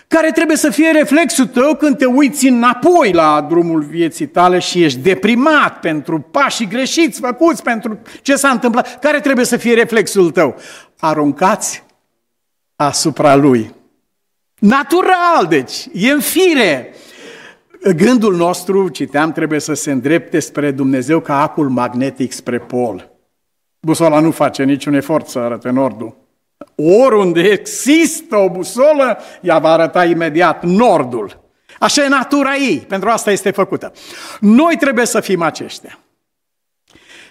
Care 0.07 0.31
trebuie 0.31 0.57
să 0.57 0.69
fie 0.69 0.91
reflexul 0.91 1.45
tău 1.45 1.75
când 1.75 1.97
te 1.97 2.05
uiți 2.05 2.47
înapoi 2.47 3.11
la 3.13 3.45
drumul 3.49 3.81
vieții 3.81 4.27
tale 4.27 4.59
și 4.59 4.83
ești 4.83 4.99
deprimat 4.99 5.79
pentru 5.79 6.19
pașii 6.19 6.67
greșiți 6.67 7.19
făcuți, 7.19 7.63
pentru 7.63 7.99
ce 8.21 8.35
s-a 8.35 8.49
întâmplat. 8.49 8.99
Care 8.99 9.19
trebuie 9.19 9.45
să 9.45 9.57
fie 9.57 9.73
reflexul 9.73 10.31
tău? 10.31 10.55
Aruncați 10.99 11.83
asupra 12.75 13.35
lui 13.35 13.75
Natural, 14.59 15.45
deci, 15.49 15.87
e 15.93 16.11
în 16.11 16.19
fire. 16.19 16.93
Gândul 17.95 18.35
nostru, 18.35 18.89
citeam, 18.89 19.31
trebuie 19.31 19.59
să 19.59 19.73
se 19.73 19.91
îndrepte 19.91 20.39
spre 20.39 20.71
Dumnezeu 20.71 21.19
ca 21.19 21.41
acul 21.41 21.69
magnetic 21.69 22.31
spre 22.31 22.59
pol. 22.59 23.09
Busola 23.79 24.19
nu 24.19 24.31
face 24.31 24.63
niciun 24.63 24.93
efort 24.93 25.27
să 25.27 25.39
arate 25.39 25.69
nordul. 25.69 26.17
Oriunde 26.75 27.41
există 27.41 28.35
o 28.35 28.49
busolă, 28.49 29.17
ea 29.41 29.59
va 29.59 29.71
arăta 29.71 30.05
imediat 30.05 30.63
nordul. 30.63 31.45
Așa 31.79 32.03
e 32.03 32.07
natura 32.07 32.55
ei, 32.55 32.77
pentru 32.77 33.09
asta 33.09 33.31
este 33.31 33.51
făcută. 33.51 33.91
Noi 34.39 34.75
trebuie 34.79 35.05
să 35.05 35.19
fim 35.19 35.41
aceștia. 35.41 35.99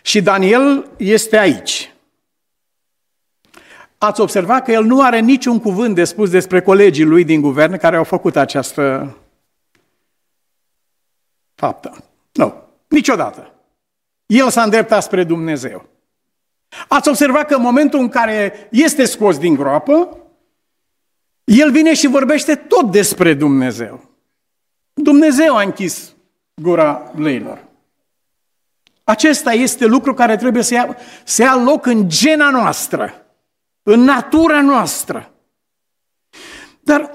Și 0.02 0.22
Daniel 0.22 0.90
este 0.96 1.38
aici. 1.38 1.94
Ați 3.98 4.20
observat 4.20 4.64
că 4.64 4.72
el 4.72 4.84
nu 4.84 5.02
are 5.02 5.20
niciun 5.20 5.60
cuvânt 5.60 5.94
de 5.94 6.04
spus 6.04 6.30
despre 6.30 6.62
colegii 6.62 7.04
lui 7.04 7.24
din 7.24 7.40
guvern 7.40 7.76
care 7.76 7.96
au 7.96 8.04
făcut 8.04 8.36
această 8.36 9.16
faptă. 11.54 12.04
Nu, 12.32 12.54
niciodată. 12.88 13.52
El 14.26 14.50
s-a 14.50 14.62
îndreptat 14.62 15.02
spre 15.02 15.24
Dumnezeu. 15.24 15.88
Ați 16.88 17.08
observat 17.08 17.46
că 17.46 17.54
în 17.54 17.62
momentul 17.62 17.98
în 17.98 18.08
care 18.08 18.68
este 18.70 19.04
scos 19.04 19.38
din 19.38 19.54
groapă, 19.54 20.16
el 21.44 21.70
vine 21.70 21.94
și 21.94 22.06
vorbește 22.06 22.54
tot 22.54 22.90
despre 22.90 23.34
Dumnezeu. 23.34 24.10
Dumnezeu 24.92 25.56
a 25.56 25.62
închis 25.62 26.14
gura 26.54 27.12
leilor. 27.14 27.64
Acesta 29.04 29.52
este 29.52 29.86
lucru 29.86 30.14
care 30.14 30.36
trebuie 30.36 30.62
să 30.62 30.74
ia, 30.74 30.96
să 31.24 31.42
ia 31.42 31.56
loc 31.56 31.86
în 31.86 32.08
gena 32.08 32.50
noastră 32.50 33.25
în 33.88 34.00
natura 34.00 34.60
noastră. 34.60 35.30
Dar 36.80 37.10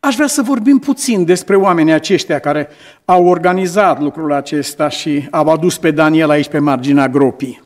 aș 0.00 0.14
vrea 0.14 0.26
să 0.26 0.42
vorbim 0.42 0.78
puțin 0.78 1.24
despre 1.24 1.56
oamenii 1.56 1.92
aceștia 1.92 2.38
care 2.38 2.68
au 3.04 3.26
organizat 3.26 4.00
lucrul 4.00 4.32
acesta 4.32 4.88
și 4.88 5.26
au 5.30 5.48
adus 5.48 5.78
pe 5.78 5.90
Daniel 5.90 6.30
aici 6.30 6.48
pe 6.48 6.58
marginea 6.58 7.08
gropii. 7.08 7.62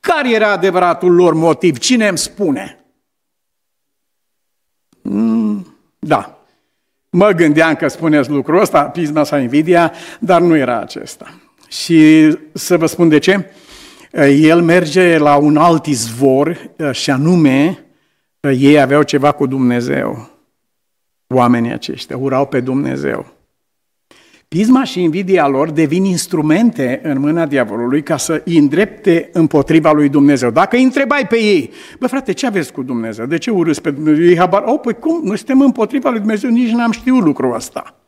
Care 0.00 0.32
era 0.32 0.50
adevăratul 0.50 1.14
lor 1.14 1.34
motiv? 1.34 1.78
Cine 1.78 2.08
îmi 2.08 2.18
spune? 2.18 2.84
Mm, 5.02 5.76
da. 5.98 6.38
Mă 7.10 7.30
gândeam 7.30 7.74
că 7.74 7.88
spuneți 7.88 8.30
lucrul 8.30 8.60
ăsta, 8.60 8.82
pisma 8.82 9.24
sau 9.24 9.38
invidia, 9.38 9.92
dar 10.18 10.40
nu 10.40 10.56
era 10.56 10.80
acesta. 10.80 11.34
Și 11.68 12.30
să 12.52 12.76
vă 12.76 12.86
spun 12.86 13.08
de 13.08 13.18
ce. 13.18 13.50
El 14.28 14.62
merge 14.62 15.18
la 15.18 15.36
un 15.36 15.56
alt 15.56 15.86
izvor 15.86 16.70
și 16.90 17.10
anume 17.10 17.81
ei 18.50 18.80
aveau 18.80 19.02
ceva 19.02 19.32
cu 19.32 19.46
Dumnezeu. 19.46 20.28
Oamenii 21.26 21.72
aceștia 21.72 22.16
urau 22.16 22.46
pe 22.46 22.60
Dumnezeu. 22.60 23.26
Pisma 24.48 24.84
și 24.84 25.02
invidia 25.02 25.46
lor 25.48 25.70
devin 25.70 26.04
instrumente 26.04 27.00
în 27.02 27.18
mâna 27.18 27.46
diavolului 27.46 28.02
ca 28.02 28.16
să 28.16 28.42
îi 28.44 28.56
îndrepte 28.56 29.30
împotriva 29.32 29.92
lui 29.92 30.08
Dumnezeu. 30.08 30.50
Dacă 30.50 30.76
îi 30.76 30.82
întrebai 30.82 31.26
pe 31.26 31.36
ei, 31.36 31.70
bă 31.98 32.06
frate, 32.06 32.32
ce 32.32 32.46
aveți 32.46 32.72
cu 32.72 32.82
Dumnezeu? 32.82 33.26
De 33.26 33.38
ce 33.38 33.50
urâți 33.50 33.80
pe 33.80 33.90
Dumnezeu? 33.90 34.24
Ei 34.24 34.36
habar, 34.36 34.62
oh, 34.66 34.80
păi 34.82 34.94
cum? 34.94 35.20
Noi 35.24 35.36
suntem 35.36 35.60
împotriva 35.60 36.10
lui 36.10 36.18
Dumnezeu, 36.18 36.50
nici 36.50 36.70
n-am 36.70 36.90
știut 36.90 37.22
lucrul 37.22 37.54
ăsta. 37.54 38.01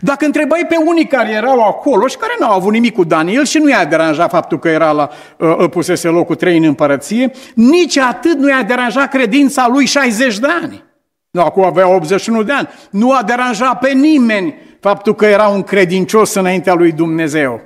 Dacă 0.00 0.24
întrebai 0.24 0.66
pe 0.68 0.76
unii 0.86 1.06
care 1.06 1.30
erau 1.30 1.60
acolo 1.60 2.06
și 2.06 2.16
care 2.16 2.32
n-au 2.38 2.52
avut 2.52 2.72
nimic 2.72 2.94
cu 2.94 3.04
Daniel 3.04 3.44
și 3.44 3.58
nu 3.58 3.68
i-a 3.68 3.84
deranjat 3.84 4.30
faptul 4.30 4.58
că 4.58 4.68
era 4.68 4.92
la, 4.92 5.10
uh, 5.38 5.68
pusese 5.70 6.08
locul 6.08 6.34
3 6.34 6.56
în 6.56 6.64
împărăție, 6.64 7.30
nici 7.54 7.96
atât 7.96 8.38
nu 8.38 8.48
i-a 8.48 8.62
deranjat 8.62 9.08
credința 9.08 9.68
lui 9.68 9.86
60 9.86 10.38
de 10.38 10.46
ani. 10.62 10.84
Nu, 11.30 11.40
acum 11.40 11.64
avea 11.64 11.88
81 11.88 12.42
de 12.42 12.52
ani. 12.52 12.68
Nu 12.90 13.12
a 13.12 13.22
deranjat 13.22 13.78
pe 13.78 13.90
nimeni 13.90 14.54
faptul 14.80 15.14
că 15.14 15.26
era 15.26 15.48
un 15.48 15.62
credincios 15.62 16.34
înaintea 16.34 16.74
lui 16.74 16.92
Dumnezeu. 16.92 17.60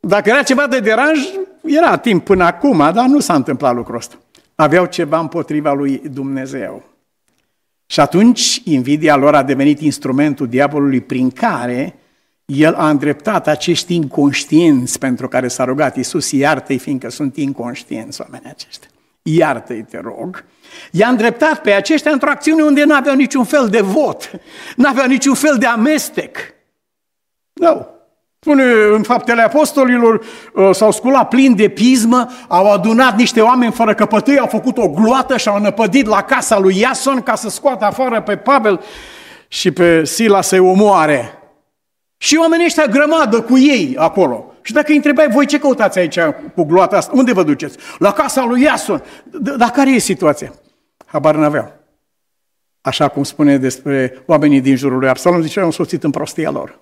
Dacă 0.00 0.28
era 0.28 0.42
ceva 0.42 0.66
de 0.66 0.78
deranj, 0.78 1.18
era 1.62 1.96
timp 1.96 2.24
până 2.24 2.44
acum, 2.44 2.78
dar 2.78 3.06
nu 3.06 3.20
s-a 3.20 3.34
întâmplat 3.34 3.74
lucrul 3.74 3.96
ăsta. 3.96 4.14
Aveau 4.54 4.84
ceva 4.84 5.18
împotriva 5.18 5.72
lui 5.72 6.02
Dumnezeu. 6.12 6.89
Și 7.90 8.00
atunci 8.00 8.60
invidia 8.64 9.16
lor 9.16 9.34
a 9.34 9.42
devenit 9.42 9.80
instrumentul 9.80 10.48
diavolului 10.48 11.00
prin 11.00 11.30
care 11.30 11.94
el 12.44 12.74
a 12.74 12.90
îndreptat 12.90 13.46
acești 13.46 13.94
inconștienți 13.94 14.98
pentru 14.98 15.28
care 15.28 15.48
s-a 15.48 15.64
rugat 15.64 15.96
Iisus, 15.96 16.30
iartă-i 16.30 16.78
fiindcă 16.78 17.10
sunt 17.10 17.36
inconștienți 17.36 18.20
oamenii 18.20 18.50
aceștia. 18.50 18.88
Iartă-i, 19.22 19.82
te 19.82 20.00
rog. 20.00 20.44
I-a 20.92 21.08
îndreptat 21.08 21.62
pe 21.62 21.72
aceștia 21.72 22.10
într-o 22.10 22.30
acțiune 22.30 22.62
unde 22.62 22.84
nu 22.84 22.94
aveau 22.94 23.14
niciun 23.14 23.44
fel 23.44 23.68
de 23.68 23.80
vot, 23.80 24.30
nu 24.76 24.88
aveau 24.88 25.06
niciun 25.06 25.34
fel 25.34 25.56
de 25.58 25.66
amestec. 25.66 26.36
Nu. 27.52 27.86
Spune 28.42 28.64
în 28.92 29.02
faptele 29.02 29.42
apostolilor, 29.42 30.24
uh, 30.54 30.70
s-au 30.72 30.92
sculat 30.92 31.28
plin 31.28 31.56
de 31.56 31.68
pismă, 31.68 32.26
au 32.48 32.72
adunat 32.72 33.16
niște 33.16 33.40
oameni 33.40 33.72
fără 33.72 33.94
căpătâi, 33.94 34.38
au 34.38 34.46
făcut 34.46 34.78
o 34.78 34.88
gloată 34.88 35.36
și 35.36 35.48
au 35.48 35.60
năpădit 35.60 36.06
la 36.06 36.22
casa 36.22 36.58
lui 36.58 36.78
Iason 36.78 37.20
ca 37.20 37.34
să 37.34 37.48
scoată 37.48 37.84
afară 37.84 38.22
pe 38.22 38.36
Pavel 38.36 38.80
și 39.48 39.70
pe 39.70 40.04
Sila 40.04 40.40
să-i 40.40 40.58
omoare. 40.58 41.38
Și 42.16 42.36
oamenii 42.40 42.64
ăștia 42.64 42.86
grămadă 42.86 43.40
cu 43.40 43.58
ei 43.58 43.94
acolo. 43.98 44.54
Și 44.62 44.72
dacă 44.72 44.86
îi 44.88 44.96
întrebai, 44.96 45.28
voi 45.28 45.46
ce 45.46 45.58
căutați 45.58 45.98
aici 45.98 46.18
cu 46.54 46.64
gloata 46.64 46.96
asta? 46.96 47.12
Unde 47.14 47.32
vă 47.32 47.42
duceți? 47.42 47.78
La 47.98 48.12
casa 48.12 48.44
lui 48.44 48.62
Iason. 48.62 49.02
Dar 49.56 49.70
care 49.70 49.90
e 49.90 49.98
situația? 49.98 50.52
Habar 51.06 51.34
n-aveau. 51.34 51.72
Așa 52.80 53.08
cum 53.08 53.22
spune 53.22 53.58
despre 53.58 54.22
oamenii 54.26 54.60
din 54.60 54.76
jurul 54.76 54.98
lui 54.98 55.08
Absalom, 55.08 55.42
zice, 55.42 55.60
au 55.60 55.66
însoțit 55.66 56.04
în 56.04 56.10
prostia 56.10 56.50
lor. 56.50 56.78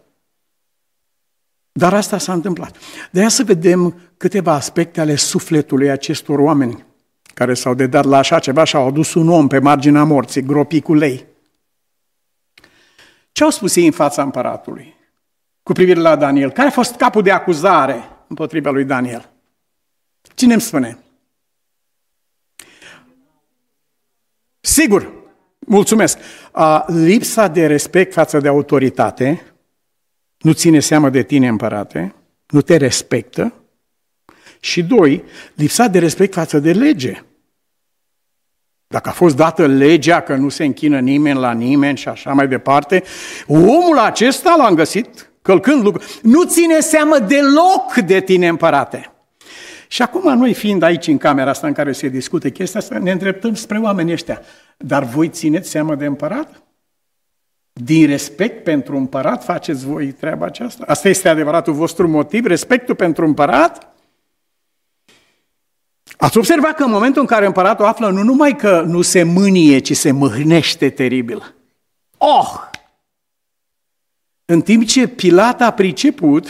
Dar 1.79 1.95
asta 1.95 2.19
s-a 2.19 2.33
întâmplat. 2.33 2.77
De 3.11 3.21
aia 3.21 3.29
să 3.29 3.45
vedem 3.45 4.01
câteva 4.17 4.53
aspecte 4.53 5.01
ale 5.01 5.15
sufletului 5.15 5.91
acestor 5.91 6.39
oameni 6.39 6.85
care 7.35 7.55
s-au 7.55 7.75
dedat 7.75 8.05
la 8.05 8.19
așa 8.19 8.39
ceva 8.39 8.65
și 8.65 8.77
au 8.77 8.87
adus 8.87 9.15
un 9.15 9.29
om 9.29 9.47
pe 9.47 9.59
marginea 9.59 10.05
morții, 10.05 10.43
gropi 10.43 10.81
cu 10.81 10.95
lei. 10.95 11.27
Ce 13.33 13.45
au 13.45 13.51
spus 13.51 13.77
ei 13.77 13.87
în 13.87 13.93
fața 13.93 14.23
împăratului 14.23 14.95
cu 15.63 15.73
privire 15.73 16.01
la 16.01 16.17
Daniel? 16.17 16.51
Care 16.51 16.69
a 16.69 16.71
fost 16.71 16.95
capul 16.95 17.23
de 17.23 17.31
acuzare 17.31 18.09
împotriva 18.29 18.71
lui 18.71 18.85
Daniel? 18.85 19.31
Cine 20.35 20.53
îmi 20.53 20.63
spune? 20.63 20.99
Sigur, 24.61 25.13
mulțumesc. 25.59 26.19
A, 26.53 26.85
lipsa 26.89 27.49
de 27.49 27.67
respect 27.67 28.13
față 28.13 28.39
de 28.39 28.49
autoritate 28.49 29.43
nu 30.39 30.53
ține 30.53 30.81
seamă 30.81 31.11
de 31.11 31.23
tine, 31.23 31.49
împărate, 31.49 32.15
nu 32.47 32.61
te 32.61 32.77
respectă. 32.77 33.53
Și 34.61 34.83
doi, 34.83 35.25
lipsa 35.55 35.87
de 35.87 35.99
respect 35.99 36.33
față 36.33 36.59
de 36.59 36.73
lege. 36.73 37.23
Dacă 38.87 39.09
a 39.09 39.13
fost 39.13 39.37
dată 39.37 39.67
legea 39.67 40.21
că 40.21 40.35
nu 40.35 40.49
se 40.49 40.65
închină 40.65 41.01
nimeni 41.01 41.39
la 41.39 41.53
nimeni 41.53 41.97
și 41.97 42.09
așa 42.09 42.33
mai 42.33 42.49
departe, 42.49 43.03
omul 43.47 43.99
acesta 43.99 44.55
l-am 44.59 44.75
găsit 44.75 45.31
călcând 45.43 45.83
lucruri. 45.83 46.19
Nu 46.23 46.45
ține 46.45 46.81
seamă 46.81 47.19
deloc 47.19 47.95
de 48.07 48.21
tine, 48.21 48.49
împărate. 48.49 49.13
Și 49.89 50.03
acum 50.03 50.39
noi 50.39 50.55
fiind 50.55 50.83
aici 50.83 51.07
în 51.07 51.19
camera 51.19 51.51
asta 51.51 51.67
în 51.67 51.73
care 51.73 51.93
se 51.93 52.09
discute 52.09 52.51
chestia 52.51 52.81
asta, 52.81 52.99
ne 52.99 53.11
îndreptăm 53.11 53.55
spre 53.55 53.79
oamenii 53.79 54.13
ăștia. 54.13 54.43
Dar 54.77 55.05
voi 55.05 55.29
țineți 55.29 55.71
seamă 55.71 55.95
de 55.95 56.05
împărat? 56.05 56.63
Din 57.83 58.07
respect 58.07 58.65
pentru 58.65 58.97
împărat 58.97 59.45
faceți 59.45 59.87
voi 59.87 60.13
treaba 60.13 60.47
aceasta? 60.47 60.85
Asta 60.87 61.09
este 61.09 61.29
adevăratul 61.29 61.73
vostru 61.73 62.09
motiv, 62.09 62.47
respectul 62.47 62.95
pentru 62.95 63.25
împărat? 63.25 63.97
Ați 66.17 66.39
observat 66.39 66.75
că 66.75 66.85
în 66.85 66.91
momentul 66.91 67.21
în 67.21 67.27
care 67.27 67.47
împăratul 67.47 67.85
află 67.85 68.11
nu 68.11 68.23
numai 68.23 68.57
că 68.57 68.81
nu 68.81 69.03
se 69.03 69.23
mânie, 69.23 69.79
ci 69.79 69.97
se 69.97 70.11
mâhnește 70.11 70.91
teribil. 70.91 71.55
Oh! 72.17 72.69
În 74.45 74.63
timp 74.63 74.87
ce 74.87 75.09
Pilat 75.09 75.61
a 75.61 75.73
priceput, 75.73 76.49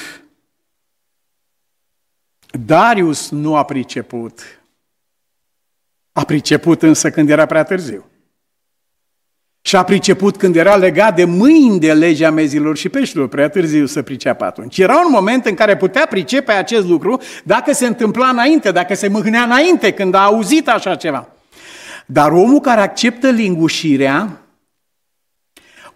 Darius 2.50 3.30
nu 3.30 3.56
a 3.56 3.64
priceput. 3.64 4.62
A 6.12 6.24
priceput 6.24 6.82
însă 6.82 7.10
când 7.10 7.30
era 7.30 7.46
prea 7.46 7.62
târziu. 7.62 8.04
Și 9.68 9.76
a 9.76 9.82
priceput 9.82 10.36
când 10.36 10.56
era 10.56 10.76
legat 10.76 11.16
de 11.16 11.24
mâini 11.24 11.78
de 11.78 11.92
legea 11.92 12.30
mezilor 12.30 12.76
și 12.76 12.88
peștilor, 12.88 13.28
prea 13.28 13.48
târziu 13.48 13.86
să 13.86 14.02
priceapă 14.02 14.44
atunci. 14.44 14.78
Era 14.78 14.96
un 14.96 15.10
moment 15.10 15.46
în 15.46 15.54
care 15.54 15.76
putea 15.76 16.06
pricepe 16.10 16.52
acest 16.52 16.86
lucru 16.86 17.20
dacă 17.44 17.72
se 17.72 17.86
întâmpla 17.86 18.28
înainte, 18.28 18.70
dacă 18.70 18.94
se 18.94 19.08
mâhnea 19.08 19.42
înainte, 19.42 19.92
când 19.92 20.14
a 20.14 20.24
auzit 20.24 20.68
așa 20.68 20.94
ceva. 20.94 21.28
Dar 22.06 22.30
omul 22.30 22.60
care 22.60 22.80
acceptă 22.80 23.30
lingușirea, 23.30 24.40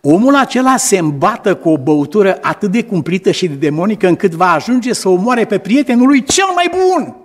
omul 0.00 0.34
acela 0.34 0.76
se 0.76 0.98
îmbată 0.98 1.54
cu 1.54 1.68
o 1.68 1.78
băutură 1.78 2.38
atât 2.42 2.70
de 2.70 2.84
cumplită 2.84 3.30
și 3.30 3.48
de 3.48 3.54
demonică 3.54 4.06
încât 4.06 4.32
va 4.32 4.52
ajunge 4.52 4.92
să 4.92 5.08
omoare 5.08 5.44
pe 5.44 5.58
prietenul 5.58 6.06
lui 6.06 6.24
cel 6.24 6.48
mai 6.54 6.70
bun. 6.70 7.16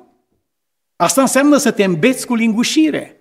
Asta 0.96 1.22
înseamnă 1.22 1.58
să 1.58 1.72
te 1.72 1.84
îmbeți 1.84 2.26
cu 2.26 2.36
lingușire. 2.36 3.17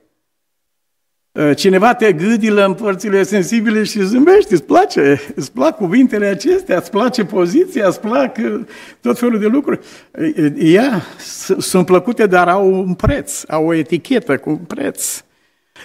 Uh, 1.37 1.57
cineva 1.57 1.94
te 1.94 2.12
gâdilă 2.12 2.64
în 2.64 2.75
părțile 2.75 3.22
sensibile 3.22 3.83
și 3.83 4.01
zâmbești, 4.01 4.53
îți 4.53 4.62
place, 4.62 5.20
îți 5.35 5.53
plac 5.53 5.77
cuvintele 5.77 6.27
acestea, 6.27 6.77
îți 6.77 6.90
place 6.90 7.25
poziția, 7.25 7.87
îți 7.87 8.01
plac 8.01 8.37
uh, 8.37 8.61
tot 9.01 9.18
felul 9.18 9.38
de 9.38 9.46
lucruri. 9.46 9.81
Ea 10.59 11.03
sunt 11.59 11.87
plăcute, 11.87 12.27
dar 12.27 12.49
au 12.49 12.72
un 12.72 12.94
preț, 12.94 13.42
au 13.49 13.66
o 13.66 13.75
etichetă 13.75 14.37
cu 14.37 14.51
un 14.51 14.57
preț. 14.57 15.22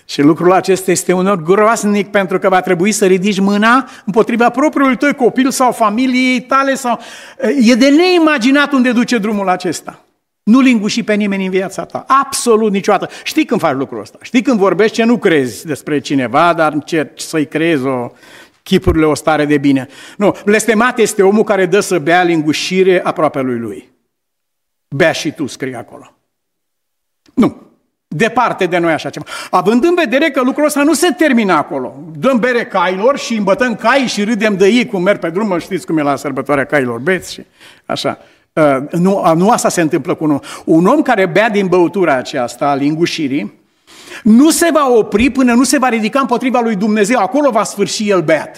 Și 0.06 0.22
lucrul 0.22 0.52
acesta 0.52 0.92
este 0.92 1.14
unor 1.14 1.44
groasnic 1.44 2.08
pentru 2.08 2.40
că 2.40 2.50
va 2.50 2.62
trebui 2.62 2.92
să 2.92 3.06
ridici 3.06 3.40
mâna 3.40 3.90
împotriva 4.06 4.50
propriului 4.50 4.98
tău 4.98 5.14
copil 5.14 5.50
sau 5.50 5.72
familiei 5.72 6.42
tale. 6.42 6.76
sau 6.76 7.00
uh, 7.44 7.70
E 7.70 7.76
de 7.76 7.90
neimaginat 7.90 8.72
unde 8.72 8.92
duce 8.92 9.18
drumul 9.18 9.50
acesta. 9.50 10.06
Nu 10.44 10.60
linguși 10.60 11.04
pe 11.04 11.14
nimeni 11.14 11.46
în 11.46 11.52
viața 11.52 11.86
ta. 11.86 12.06
Absolut 12.08 12.72
niciodată. 12.72 13.14
Știi 13.24 13.46
când 13.46 13.60
faci 13.60 13.76
lucrul 13.76 14.00
ăsta. 14.00 14.18
Știi 14.22 14.42
când 14.42 14.60
vorbești 14.60 14.96
ce 14.96 15.04
nu 15.04 15.18
crezi 15.18 15.66
despre 15.66 16.00
cineva, 16.00 16.54
dar 16.54 16.74
încerci 16.74 17.22
să-i 17.22 17.48
crezi 17.48 17.86
o, 17.86 18.12
chipurile 18.64 19.06
o 19.06 19.16
stare 19.16 19.46
de 19.46 19.58
bine. 19.58 19.88
Nu, 20.18 20.36
blestemat 20.46 20.98
este 20.98 21.24
omul 21.24 21.44
care 21.44 21.66
dă 21.66 21.80
să 21.80 22.00
bea 22.00 22.24
lingușire 22.24 23.02
aproape 23.04 23.42
lui 23.42 23.60
lui. 23.60 23.90
Bea 24.88 25.12
și 25.12 25.32
tu, 25.32 25.48
scrie 25.48 25.76
acolo. 25.76 26.14
Nu. 27.34 27.70
Departe 28.08 28.66
de 28.66 28.78
noi 28.78 28.92
așa 28.92 29.10
ceva. 29.10 29.26
Având 29.50 29.84
în 29.84 29.96
vedere 29.96 30.30
că 30.30 30.42
lucrul 30.42 30.66
ăsta 30.66 30.84
nu 30.84 30.94
se 30.94 31.12
termină 31.18 31.54
acolo. 31.54 31.96
Dăm 32.18 32.40
bere 32.40 32.66
cailor 32.66 33.18
și 33.18 33.36
îmbătăm 33.36 33.76
cai 33.76 34.00
și 34.00 34.24
râdem 34.24 34.58
de 34.58 34.68
ei 34.68 34.86
cum 34.86 35.02
merg 35.02 35.20
pe 35.20 35.30
drum, 35.30 35.60
știți 35.60 35.86
cum 35.86 35.98
e 35.98 36.02
la 36.02 36.16
sărbătoarea 36.16 36.66
cailor 36.66 37.00
beți 37.00 37.34
și 37.34 37.46
așa. 37.86 38.20
Uh, 38.54 38.78
nu, 38.92 39.34
nu 39.36 39.50
asta 39.50 39.70
se 39.70 39.82
întâmplă 39.82 40.16
cu 40.16 40.24
un 40.24 40.32
om. 40.32 40.40
Un 40.66 40.86
om 40.86 41.02
care 41.02 41.26
bea 41.26 41.50
din 41.50 41.68
băutura 41.68 42.14
aceasta 42.14 42.70
a 42.70 42.76
lingușirii, 42.76 43.60
nu 44.24 44.50
se 44.50 44.70
va 44.74 44.90
opri 44.90 45.30
până 45.30 45.54
nu 45.54 45.64
se 45.64 45.78
va 45.78 45.90
ridica 45.90 46.20
împotriva 46.20 46.60
lui 46.60 46.76
Dumnezeu. 46.76 47.20
Acolo 47.20 47.50
va 47.50 47.64
sfârși 47.64 48.10
el 48.10 48.22
beat. 48.22 48.58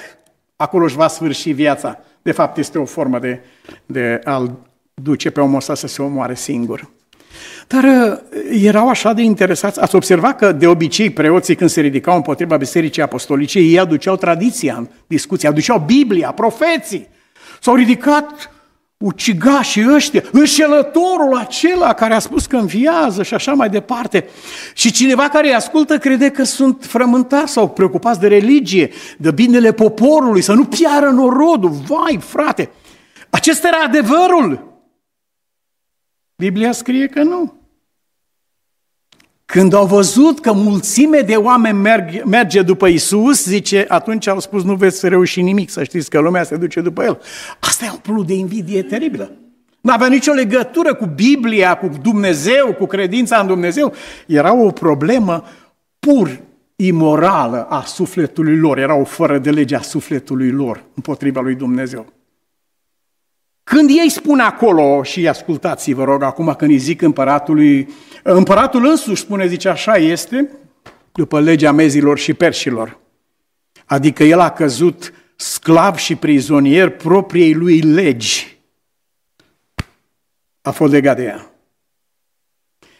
Acolo 0.55 0.83
își 0.83 0.95
va 0.95 1.07
sfârși 1.07 1.51
viața. 1.51 1.99
De 2.21 2.31
fapt, 2.31 2.57
este 2.57 2.77
o 2.79 2.85
formă 2.85 3.19
de, 3.19 3.41
de 3.85 4.21
a-l 4.23 4.51
duce 4.93 5.29
pe 5.29 5.39
omul 5.41 5.55
ăsta 5.55 5.75
să 5.75 5.87
se 5.87 6.01
omoare 6.01 6.35
singur. 6.35 6.89
Dar 7.67 7.83
uh, 7.83 8.17
erau 8.63 8.89
așa 8.89 9.13
de 9.13 9.21
interesați. 9.21 9.81
Ați 9.81 9.95
observat 9.95 10.37
că 10.37 10.51
de 10.51 10.67
obicei 10.67 11.09
preoții 11.09 11.55
când 11.55 11.69
se 11.69 11.81
ridicau 11.81 12.15
împotriva 12.15 12.57
bisericii 12.57 13.01
apostolice, 13.01 13.59
ei 13.59 13.79
aduceau 13.79 14.15
tradiția 14.15 14.75
în 14.77 14.87
discuție, 15.07 15.47
aduceau 15.47 15.79
Biblia, 15.79 16.31
profeții. 16.31 17.07
S-au 17.61 17.75
ridicat 17.75 18.51
ucigașii 18.97 19.93
ăștia, 19.93 20.23
înșelătorul 20.31 21.37
acela 21.37 21.93
care 21.93 22.13
a 22.13 22.19
spus 22.19 22.45
că 22.45 22.57
înviază 22.57 23.23
și 23.23 23.33
așa 23.33 23.53
mai 23.53 23.69
departe. 23.69 24.27
Și 24.73 24.91
cineva 24.91 25.29
care 25.29 25.47
îi 25.47 25.55
ascultă 25.55 25.97
crede 25.97 26.29
că 26.29 26.43
sunt 26.43 26.85
frământați 26.85 27.51
sau 27.51 27.69
preocupați 27.69 28.19
de 28.19 28.27
religie, 28.27 28.89
de 29.17 29.31
binele 29.31 29.73
poporului, 29.73 30.41
să 30.41 30.53
nu 30.53 30.65
piară 30.65 31.09
norodul. 31.09 31.69
Vai, 31.69 32.19
frate! 32.21 32.69
Acesta 33.29 33.67
era 33.67 33.83
adevărul. 33.83 34.81
Biblia 36.35 36.71
scrie 36.71 37.07
că 37.07 37.23
nu. 37.23 37.62
Când 39.53 39.73
au 39.73 39.85
văzut 39.85 40.39
că 40.39 40.53
mulțime 40.53 41.19
de 41.19 41.35
oameni 41.35 41.77
merg, 41.77 42.23
merge 42.25 42.61
după 42.61 42.87
Isus, 42.87 43.43
zice, 43.43 43.85
atunci 43.87 44.27
au 44.27 44.39
spus, 44.39 44.63
nu 44.63 44.75
veți 44.75 45.07
reuși 45.07 45.41
nimic, 45.41 45.69
să 45.69 45.83
știți 45.83 46.09
că 46.09 46.19
lumea 46.19 46.43
se 46.43 46.55
duce 46.55 46.81
după 46.81 47.03
El. 47.03 47.21
Asta 47.59 47.85
e 47.85 47.89
un 47.91 47.97
plut 47.97 48.27
de 48.27 48.33
invidie 48.33 48.81
teribilă. 48.81 49.31
Nu 49.81 49.91
avea 49.91 50.07
nicio 50.07 50.31
legătură 50.31 50.93
cu 50.93 51.05
Biblia, 51.05 51.75
cu 51.75 51.89
Dumnezeu, 52.01 52.73
cu 52.77 52.85
credința 52.85 53.37
în 53.37 53.47
Dumnezeu. 53.47 53.93
Era 54.27 54.53
o 54.55 54.71
problemă 54.71 55.43
pur 55.99 56.39
imorală 56.75 57.65
a 57.69 57.83
sufletului 57.85 58.57
lor. 58.57 58.77
Era 58.77 58.95
o 58.95 59.03
fără 59.03 59.37
de 59.37 59.49
lege 59.49 59.75
a 59.75 59.81
sufletului 59.81 60.51
lor 60.51 60.83
împotriva 60.95 61.41
lui 61.41 61.55
Dumnezeu. 61.55 62.12
Când 63.75 63.89
ei 63.89 64.09
spun 64.09 64.39
acolo, 64.39 65.03
și 65.03 65.27
ascultați 65.27 65.93
vă 65.93 66.03
rog 66.03 66.23
acum 66.23 66.53
când 66.57 66.71
îi 66.71 66.77
zic 66.77 67.01
împăratului, 67.01 67.93
împăratul 68.23 68.85
însuși 68.85 69.21
spune, 69.21 69.47
zice, 69.47 69.69
așa 69.69 69.95
este, 69.95 70.49
după 71.11 71.39
legea 71.39 71.71
mezilor 71.71 72.17
și 72.17 72.33
perșilor. 72.33 72.99
Adică 73.85 74.23
el 74.23 74.39
a 74.39 74.51
căzut 74.51 75.13
sclav 75.35 75.95
și 75.95 76.15
prizonier 76.15 76.89
propriei 76.89 77.53
lui 77.53 77.79
legi. 77.79 78.57
A 80.61 80.71
fost 80.71 80.91
legat 80.91 81.15
de 81.15 81.23
ea. 81.23 81.51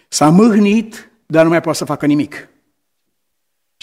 S-a 0.08 0.30
mâhnit, 0.30 1.12
dar 1.26 1.44
nu 1.44 1.50
mai 1.50 1.62
poate 1.62 1.78
să 1.78 1.86
facă 1.86 2.06
nimic. 2.06 2.50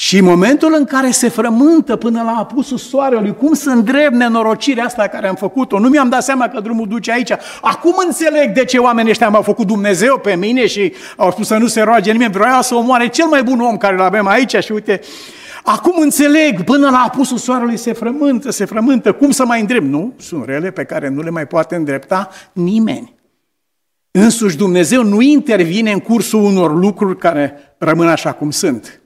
Și 0.01 0.19
în 0.19 0.25
momentul 0.25 0.75
în 0.79 0.85
care 0.85 1.11
se 1.11 1.29
frământă 1.29 1.97
până 1.97 2.23
la 2.23 2.31
apusul 2.39 2.79
soarelui, 2.79 3.35
cum 3.35 3.55
să 3.55 3.71
îndrept 3.71 4.15
nenorocirea 4.15 4.85
asta 4.85 5.07
care 5.07 5.29
am 5.29 5.35
făcut-o? 5.35 5.79
Nu 5.79 5.89
mi-am 5.89 6.09
dat 6.09 6.23
seama 6.23 6.49
că 6.49 6.61
drumul 6.61 6.89
duce 6.89 7.13
aici. 7.13 7.31
Acum 7.61 7.95
înțeleg 8.07 8.53
de 8.53 8.65
ce 8.65 8.79
oamenii 8.79 9.11
ăștia 9.11 9.29
m-au 9.29 9.43
făcut 9.43 9.67
Dumnezeu 9.67 10.19
pe 10.19 10.35
mine 10.35 10.67
și 10.67 10.93
au 11.17 11.31
spus 11.31 11.47
să 11.47 11.57
nu 11.57 11.67
se 11.67 11.83
roage 11.83 12.13
nimeni. 12.13 12.33
Vreau 12.33 12.63
să 12.63 12.75
omoare 12.75 13.09
cel 13.09 13.27
mai 13.27 13.43
bun 13.43 13.61
om 13.61 13.77
care 13.77 13.95
îl 13.95 14.01
avem 14.01 14.27
aici 14.27 14.57
și 14.57 14.73
uite, 14.73 15.01
acum 15.65 15.95
înțeleg, 16.01 16.65
până 16.65 16.91
la 16.91 17.03
apusul 17.07 17.39
soarelui 17.39 17.77
se 17.77 17.93
frământă, 17.93 18.51
se 18.51 18.65
frământă. 18.65 19.13
Cum 19.13 19.31
să 19.31 19.45
mai 19.45 19.61
îndrept? 19.61 19.87
Nu, 19.87 20.13
sunt 20.19 20.45
rele 20.45 20.71
pe 20.71 20.85
care 20.85 21.09
nu 21.09 21.23
le 21.23 21.31
mai 21.31 21.47
poate 21.47 21.75
îndrepta 21.75 22.29
nimeni. 22.53 23.15
Însuși 24.11 24.57
Dumnezeu 24.57 25.05
nu 25.05 25.21
intervine 25.21 25.93
în 25.93 26.01
cursul 26.01 26.45
unor 26.45 26.75
lucruri 26.75 27.19
care 27.19 27.75
rămân 27.79 28.09
așa 28.09 28.33
cum 28.33 28.51
sunt. 28.51 29.00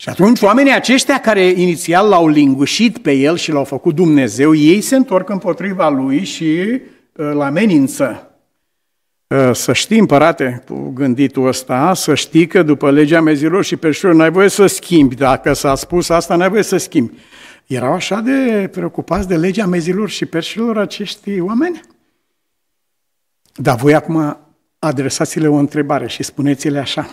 Și 0.00 0.08
atunci 0.08 0.40
oamenii 0.40 0.72
aceștia 0.72 1.20
care 1.20 1.44
inițial 1.44 2.08
l-au 2.08 2.28
lingușit 2.28 2.98
pe 2.98 3.12
el 3.12 3.36
și 3.36 3.52
l-au 3.52 3.64
făcut 3.64 3.94
Dumnezeu, 3.94 4.54
ei 4.54 4.80
se 4.80 4.96
întorc 4.96 5.28
împotriva 5.28 5.88
lui 5.88 6.24
și 6.24 6.44
uh, 6.44 6.80
îl 7.12 7.40
amenință. 7.40 8.30
Uh, 9.26 9.50
să 9.52 9.72
știi, 9.72 9.98
împărate, 9.98 10.62
cu 10.66 10.90
gânditul 10.94 11.46
ăsta, 11.46 11.94
să 11.94 12.14
știi 12.14 12.46
că 12.46 12.62
după 12.62 12.90
legea 12.90 13.20
mezilor 13.20 13.64
și 13.64 13.76
peșilor 13.76 14.14
n-ai 14.14 14.30
voie 14.30 14.48
să 14.48 14.66
schimbi. 14.66 15.14
Dacă 15.14 15.52
s-a 15.52 15.74
spus 15.74 16.08
asta, 16.08 16.36
n-ai 16.36 16.48
voie 16.48 16.62
să 16.62 16.76
schimbi. 16.76 17.12
Erau 17.66 17.92
așa 17.92 18.20
de 18.20 18.68
preocupați 18.72 19.28
de 19.28 19.36
legea 19.36 19.66
mezilor 19.66 20.08
și 20.08 20.26
perșilor 20.26 20.78
acești 20.78 21.40
oameni? 21.40 21.80
Dar 23.54 23.76
voi 23.76 23.94
acum 23.94 24.38
adresați-le 24.78 25.48
o 25.48 25.54
întrebare 25.54 26.08
și 26.08 26.22
spuneți-le 26.22 26.78
așa 26.78 27.08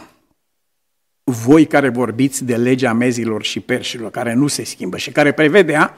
voi 1.32 1.66
care 1.66 1.90
vorbiți 1.90 2.44
de 2.44 2.56
legea 2.56 2.94
mezilor 2.94 3.44
și 3.44 3.60
perșilor, 3.60 4.12
care 4.12 4.34
nu 4.34 4.48
se 4.48 4.64
schimbă 4.64 4.98
și 4.98 5.12
care 5.12 5.32
prevedea 5.32 5.98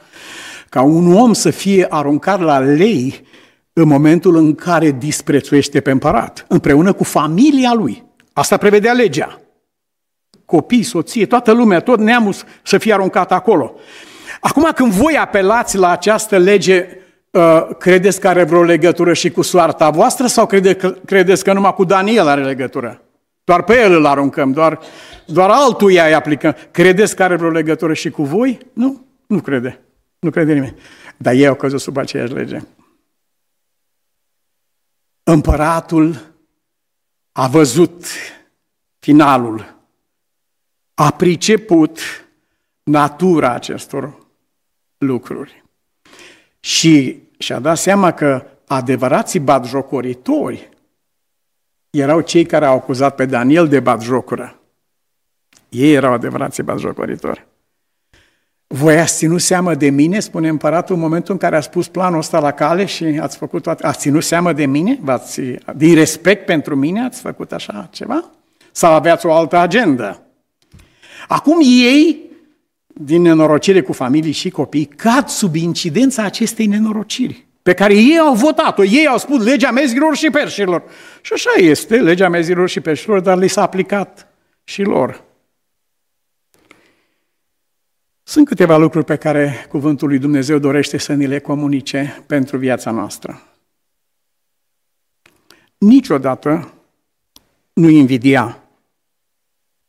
ca 0.68 0.82
un 0.82 1.14
om 1.14 1.32
să 1.32 1.50
fie 1.50 1.86
aruncat 1.88 2.40
la 2.40 2.58
lei 2.58 3.26
în 3.72 3.88
momentul 3.88 4.36
în 4.36 4.54
care 4.54 4.90
disprețuiește 4.90 5.80
pe 5.80 5.90
împărat, 5.90 6.44
împreună 6.48 6.92
cu 6.92 7.04
familia 7.04 7.72
lui. 7.74 8.04
Asta 8.32 8.56
prevedea 8.56 8.92
legea. 8.92 9.40
Copii, 10.44 10.82
soție, 10.82 11.26
toată 11.26 11.52
lumea, 11.52 11.80
tot 11.80 11.98
neamul 11.98 12.34
să 12.62 12.78
fie 12.78 12.92
aruncat 12.92 13.32
acolo. 13.32 13.74
Acum 14.40 14.70
când 14.74 14.92
voi 14.92 15.16
apelați 15.16 15.76
la 15.76 15.90
această 15.90 16.36
lege, 16.36 16.86
uh, 17.30 17.68
credeți 17.78 18.20
că 18.20 18.28
are 18.28 18.44
vreo 18.44 18.62
legătură 18.62 19.12
și 19.12 19.30
cu 19.30 19.42
soarta 19.42 19.90
voastră 19.90 20.26
sau 20.26 20.48
credeți 21.04 21.44
că 21.44 21.52
numai 21.52 21.74
cu 21.74 21.84
Daniel 21.84 22.26
are 22.26 22.44
legătură? 22.44 23.02
Doar 23.48 23.62
pe 23.62 23.80
el 23.80 23.92
îl 23.92 24.06
aruncăm, 24.06 24.52
doar, 24.52 24.80
doar 25.26 25.50
altuia 25.50 26.06
îi 26.06 26.14
aplicăm. 26.14 26.56
Credeți 26.70 27.16
că 27.16 27.22
are 27.22 27.36
vreo 27.36 27.50
legătură 27.50 27.94
și 27.94 28.10
cu 28.10 28.22
voi? 28.22 28.58
Nu, 28.72 29.06
nu 29.26 29.40
crede. 29.40 29.80
Nu 30.18 30.30
crede 30.30 30.52
nimeni. 30.52 30.76
Dar 31.16 31.34
ei 31.34 31.46
au 31.46 31.54
căzut 31.54 31.80
sub 31.80 31.96
aceeași 31.96 32.32
lege. 32.32 32.60
Împăratul 35.22 36.34
a 37.32 37.46
văzut 37.46 38.04
finalul, 38.98 39.74
a 40.94 41.10
priceput 41.10 42.00
natura 42.82 43.52
acestor 43.52 44.26
lucruri 44.98 45.64
și 46.60 47.22
și-a 47.38 47.58
dat 47.58 47.78
seama 47.78 48.12
că 48.12 48.46
adevărații 48.66 49.40
batjocoritori 49.40 50.68
erau 51.90 52.20
cei 52.20 52.44
care 52.44 52.64
au 52.64 52.76
acuzat 52.76 53.14
pe 53.14 53.26
Daniel 53.26 53.68
de 53.68 53.80
batjocură. 53.80 54.60
Ei 55.68 55.92
erau 55.92 56.12
adevărații 56.12 56.62
batjocoritori. 56.62 57.46
Voi 58.66 58.98
ați 58.98 59.16
ținut 59.16 59.40
seamă 59.40 59.74
de 59.74 59.90
mine, 59.90 60.20
spune 60.20 60.48
împăratul, 60.48 60.94
în 60.94 61.00
momentul 61.00 61.32
în 61.32 61.38
care 61.38 61.56
a 61.56 61.60
spus 61.60 61.88
planul 61.88 62.18
ăsta 62.18 62.38
la 62.38 62.50
cale 62.50 62.84
și 62.84 63.04
ați 63.04 63.36
făcut 63.36 63.62
toate... 63.62 63.86
Ați 63.86 63.98
ținut 63.98 64.22
seamă 64.22 64.52
de 64.52 64.66
mine? 64.66 64.98
V-ați, 65.02 65.40
din 65.76 65.94
respect 65.94 66.44
pentru 66.44 66.76
mine 66.76 67.04
ați 67.04 67.20
făcut 67.20 67.52
așa 67.52 67.88
ceva? 67.92 68.30
Sau 68.72 68.92
aveați 68.92 69.26
o 69.26 69.32
altă 69.32 69.56
agendă? 69.56 70.22
Acum 71.28 71.58
ei, 71.60 72.20
din 72.86 73.22
nenorocire 73.22 73.82
cu 73.82 73.92
familii 73.92 74.32
și 74.32 74.50
copii, 74.50 74.84
cad 74.84 75.28
sub 75.28 75.54
incidența 75.54 76.22
acestei 76.22 76.66
nenorociri 76.66 77.47
pe 77.68 77.74
care 77.74 77.94
ei 77.94 78.18
au 78.18 78.34
votat-o. 78.34 78.84
Ei 78.84 79.06
au 79.06 79.18
spus 79.18 79.44
legea 79.44 79.70
mezilor 79.70 80.16
și 80.16 80.30
perșilor. 80.30 80.82
Și 81.20 81.32
așa 81.32 81.50
este, 81.56 81.96
legea 81.96 82.28
mezilor 82.28 82.68
și 82.68 82.80
perșilor, 82.80 83.20
dar 83.20 83.38
li 83.38 83.48
s-a 83.48 83.62
aplicat 83.62 84.28
și 84.64 84.82
lor. 84.82 85.24
Sunt 88.22 88.46
câteva 88.46 88.76
lucruri 88.76 89.04
pe 89.04 89.16
care 89.16 89.66
Cuvântul 89.68 90.08
lui 90.08 90.18
Dumnezeu 90.18 90.58
dorește 90.58 90.98
să 90.98 91.14
ni 91.14 91.26
le 91.26 91.38
comunice 91.38 92.24
pentru 92.26 92.56
viața 92.56 92.90
noastră. 92.90 93.42
Niciodată 95.78 96.72
nu 97.72 97.88
invidia. 97.88 98.62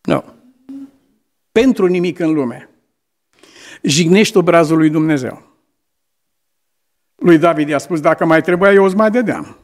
Nu. 0.02 0.24
Pentru 1.52 1.86
nimic 1.86 2.20
în 2.20 2.34
lume. 2.34 2.70
Jignești 3.82 4.38
obrazul 4.38 4.78
lui 4.78 4.90
Dumnezeu. 4.90 5.49
Lui 7.20 7.38
David 7.38 7.70
i-a 7.70 7.78
spus, 7.78 8.00
dacă 8.00 8.26
mai 8.26 8.42
trebuia, 8.42 8.72
eu 8.72 8.84
îți 8.84 8.96
mai 8.96 9.12
dădeam. 9.12 9.58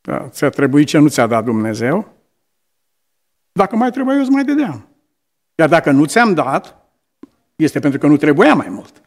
Da, 0.00 0.28
ți-a 0.28 0.48
trebuit 0.48 0.86
ce 0.86 0.98
nu 0.98 1.08
ți-a 1.08 1.26
dat 1.26 1.44
Dumnezeu? 1.44 2.12
Dacă 3.52 3.76
mai 3.76 3.90
trebuia, 3.90 4.14
eu 4.14 4.20
îți 4.20 4.30
mai 4.30 4.44
dădeam. 4.44 4.88
Iar 5.54 5.68
dacă 5.68 5.90
nu 5.90 6.04
ți-am 6.04 6.34
dat, 6.34 6.76
este 7.56 7.78
pentru 7.78 7.98
că 7.98 8.06
nu 8.06 8.16
trebuia 8.16 8.54
mai 8.54 8.68
mult. 8.68 9.02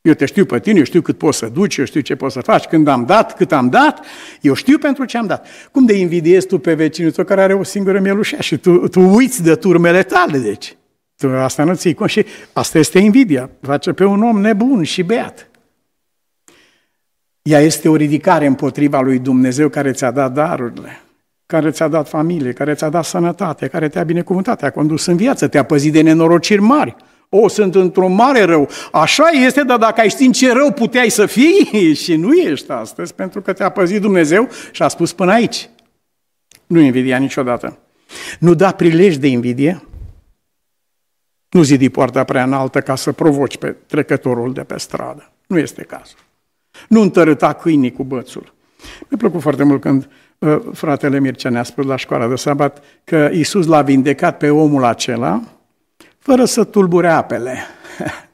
Eu 0.00 0.12
te 0.12 0.26
știu 0.26 0.44
pe 0.44 0.60
tine, 0.60 0.78
eu 0.78 0.84
știu 0.84 1.02
cât 1.02 1.18
poți 1.18 1.38
să 1.38 1.46
duci, 1.46 1.76
eu 1.76 1.84
știu 1.84 2.00
ce 2.00 2.16
poți 2.16 2.34
să 2.34 2.40
faci, 2.40 2.64
când 2.64 2.88
am 2.88 3.04
dat, 3.04 3.36
cât 3.36 3.52
am 3.52 3.68
dat, 3.68 4.06
eu 4.40 4.54
știu 4.54 4.78
pentru 4.78 5.04
ce 5.04 5.18
am 5.18 5.26
dat. 5.26 5.46
Cum 5.72 5.84
de 5.84 5.92
invidiezi 5.92 6.46
tu 6.46 6.58
pe 6.58 6.74
vecinul 6.74 7.10
tău 7.10 7.24
care 7.24 7.42
are 7.42 7.54
o 7.54 7.62
singură 7.62 8.00
mielușea 8.00 8.40
și 8.40 8.56
tu, 8.56 8.88
tu 8.88 9.00
uiți 9.00 9.42
de 9.42 9.54
turmele 9.54 10.02
tale, 10.02 10.38
deci. 10.38 10.76
Tu 11.16 11.28
asta 11.28 11.64
nu 11.64 11.74
ții 11.74 11.96
Și 12.06 12.26
asta 12.52 12.78
este 12.78 12.98
invidia. 12.98 13.50
Face 13.60 13.92
pe 13.92 14.04
un 14.04 14.22
om 14.22 14.40
nebun 14.40 14.82
și 14.82 15.02
beat. 15.02 15.49
Ea 17.42 17.60
este 17.60 17.88
o 17.88 17.96
ridicare 17.96 18.46
împotriva 18.46 19.00
lui 19.00 19.18
Dumnezeu 19.18 19.68
care 19.68 19.92
ți-a 19.92 20.10
dat 20.10 20.32
darurile, 20.32 21.00
care 21.46 21.70
ți-a 21.70 21.88
dat 21.88 22.08
familie, 22.08 22.52
care 22.52 22.74
ți-a 22.74 22.88
dat 22.88 23.04
sănătate, 23.04 23.68
care 23.68 23.88
te-a 23.88 24.02
binecuvântat, 24.02 24.58
te-a 24.58 24.70
condus 24.70 25.06
în 25.06 25.16
viață, 25.16 25.48
te-a 25.48 25.62
păzit 25.62 25.92
de 25.92 26.00
nenorociri 26.00 26.60
mari. 26.60 26.96
O, 27.28 27.48
sunt 27.48 27.74
într-un 27.74 28.14
mare 28.14 28.42
rău. 28.42 28.68
Așa 28.92 29.28
este, 29.28 29.62
dar 29.62 29.78
dacă 29.78 30.00
ai 30.00 30.08
ști 30.08 30.24
în 30.24 30.32
ce 30.32 30.52
rău 30.52 30.72
puteai 30.72 31.08
să 31.08 31.26
fii 31.26 31.94
și 32.02 32.16
nu 32.16 32.32
ești 32.32 32.70
astăzi, 32.70 33.14
pentru 33.14 33.40
că 33.40 33.52
te-a 33.52 33.68
păzit 33.68 34.00
Dumnezeu 34.00 34.48
și 34.70 34.82
a 34.82 34.88
spus 34.88 35.12
până 35.12 35.32
aici. 35.32 35.68
Nu 36.66 36.80
invidia 36.80 37.18
niciodată. 37.18 37.78
Nu 38.38 38.54
da 38.54 38.72
prilej 38.72 39.16
de 39.16 39.26
invidie, 39.26 39.82
nu 41.50 41.62
zidi 41.62 41.88
poarta 41.88 42.24
prea 42.24 42.42
înaltă 42.42 42.80
ca 42.80 42.94
să 42.94 43.12
provoci 43.12 43.56
pe 43.56 43.76
trecătorul 43.86 44.52
de 44.52 44.60
pe 44.60 44.78
stradă. 44.78 45.32
Nu 45.46 45.58
este 45.58 45.82
cazul. 45.82 46.18
Nu 46.88 47.00
întărâta 47.00 47.52
câinii 47.52 47.92
cu 47.92 48.04
bățul. 48.04 48.54
Mi-a 49.08 49.18
plăcut 49.18 49.40
foarte 49.40 49.62
mult 49.62 49.80
când 49.80 50.08
uh, 50.38 50.60
fratele 50.72 51.20
Mircea 51.20 51.50
ne-a 51.50 51.62
spus 51.62 51.86
la 51.86 51.96
școala 51.96 52.28
de 52.28 52.36
sabat 52.36 52.82
că 53.04 53.30
Iisus 53.32 53.66
l-a 53.66 53.82
vindecat 53.82 54.36
pe 54.36 54.50
omul 54.50 54.84
acela 54.84 55.42
fără 56.18 56.44
să 56.44 56.64
tulbure 56.64 57.08
apele. 57.08 57.58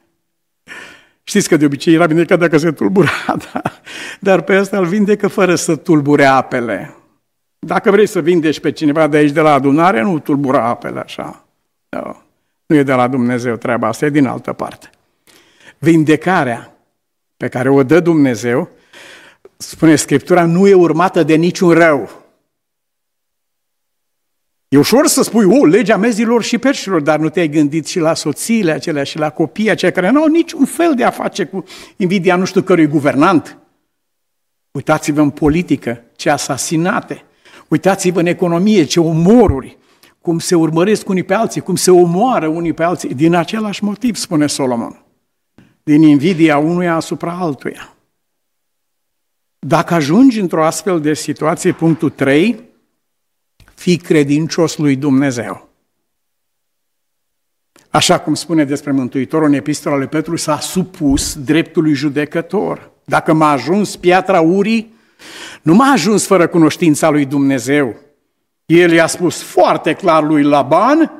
Știți 1.23 1.49
că 1.49 1.57
de 1.57 1.65
obicei 1.65 1.93
era 1.93 2.05
vindecat 2.05 2.39
dacă 2.39 2.57
se 2.57 2.71
tulbura, 2.71 3.11
da? 3.53 3.61
dar 4.19 4.41
pe 4.41 4.59
ăsta 4.59 4.77
îl 4.77 4.85
vindecă 4.85 5.27
fără 5.27 5.55
să 5.55 5.75
tulbure 5.75 6.25
apele. 6.25 6.93
Dacă 7.59 7.91
vrei 7.91 8.07
să 8.07 8.21
vindești 8.21 8.61
pe 8.61 8.71
cineva 8.71 9.07
de 9.07 9.17
aici 9.17 9.31
de 9.31 9.41
la 9.41 9.53
adunare, 9.53 10.01
nu 10.01 10.19
tulbura 10.19 10.63
apele 10.63 10.99
așa. 10.99 11.45
No. 11.89 12.15
Nu 12.65 12.75
e 12.75 12.83
de 12.83 12.93
la 12.93 13.07
Dumnezeu 13.07 13.55
treaba 13.55 13.87
asta, 13.87 14.05
e 14.05 14.09
din 14.09 14.25
altă 14.25 14.53
parte. 14.53 14.89
Vindecarea 15.77 16.76
pe 17.37 17.47
care 17.47 17.69
o 17.69 17.83
dă 17.83 17.99
Dumnezeu, 17.99 18.69
spune 19.57 19.95
Scriptura, 19.95 20.45
nu 20.45 20.67
e 20.67 20.73
urmată 20.73 21.23
de 21.23 21.35
niciun 21.35 21.71
rău. 21.71 22.09
E 24.67 24.77
ușor 24.77 25.07
să 25.07 25.23
spui, 25.23 25.45
o, 25.45 25.65
legea 25.65 25.97
mezilor 25.97 26.43
și 26.43 26.57
perșilor, 26.57 27.01
dar 27.01 27.19
nu 27.19 27.29
te-ai 27.29 27.47
gândit 27.47 27.87
și 27.87 27.99
la 27.99 28.13
soțiile 28.13 28.71
acelea 28.71 29.03
și 29.03 29.17
la 29.17 29.29
copiii 29.29 29.69
aceia 29.69 29.91
care 29.91 30.09
nu 30.09 30.21
au 30.21 30.27
niciun 30.27 30.65
fel 30.65 30.93
de 30.95 31.03
a 31.03 31.09
face 31.09 31.45
cu 31.45 31.63
invidia 31.95 32.35
nu 32.35 32.45
știu 32.45 32.61
cărui 32.61 32.87
guvernant. 32.87 33.57
Uitați-vă 34.71 35.21
în 35.21 35.29
politică, 35.29 36.03
ce 36.15 36.29
asasinate. 36.29 37.23
Uitați-vă 37.67 38.19
în 38.19 38.25
economie, 38.25 38.83
ce 38.83 38.99
omoruri. 38.99 39.77
Cum 40.21 40.39
se 40.39 40.55
urmăresc 40.55 41.09
unii 41.09 41.23
pe 41.23 41.33
alții, 41.33 41.61
cum 41.61 41.75
se 41.75 41.91
omoară 41.91 42.47
unii 42.47 42.73
pe 42.73 42.83
alții. 42.83 43.13
Din 43.13 43.33
același 43.33 43.83
motiv, 43.83 44.15
spune 44.15 44.47
Solomon 44.47 45.06
din 45.87 46.01
invidia 46.01 46.57
unuia 46.57 46.95
asupra 46.95 47.37
altuia. 47.39 47.93
Dacă 49.59 49.93
ajungi 49.93 50.39
într-o 50.39 50.65
astfel 50.65 51.01
de 51.01 51.13
situație, 51.13 51.71
punctul 51.71 52.09
3, 52.09 52.63
fii 53.73 53.97
credincios 53.97 54.77
lui 54.77 54.95
Dumnezeu. 54.95 55.69
așa 57.89 58.19
cum 58.19 58.33
spune 58.33 58.63
despre 58.63 58.91
Mântuitorul 58.91 59.47
în 59.47 59.53
epistola 59.53 59.95
lui 59.95 60.07
Petru, 60.07 60.35
s-a 60.35 60.59
supus 60.59 61.35
dreptului 61.35 61.93
judecător. 61.93 62.91
Dacă 63.05 63.33
m-a 63.33 63.51
ajuns 63.51 63.95
piatra 63.95 64.41
urii, 64.41 64.93
nu 65.61 65.73
m-a 65.73 65.91
ajuns 65.91 66.25
fără 66.25 66.47
cunoștința 66.47 67.09
lui 67.09 67.25
Dumnezeu. 67.25 67.95
El 68.65 68.91
i-a 68.91 69.07
spus 69.07 69.41
foarte 69.41 69.93
clar 69.93 70.23
lui 70.23 70.43
Laban, 70.43 70.99
ă, 71.01 71.11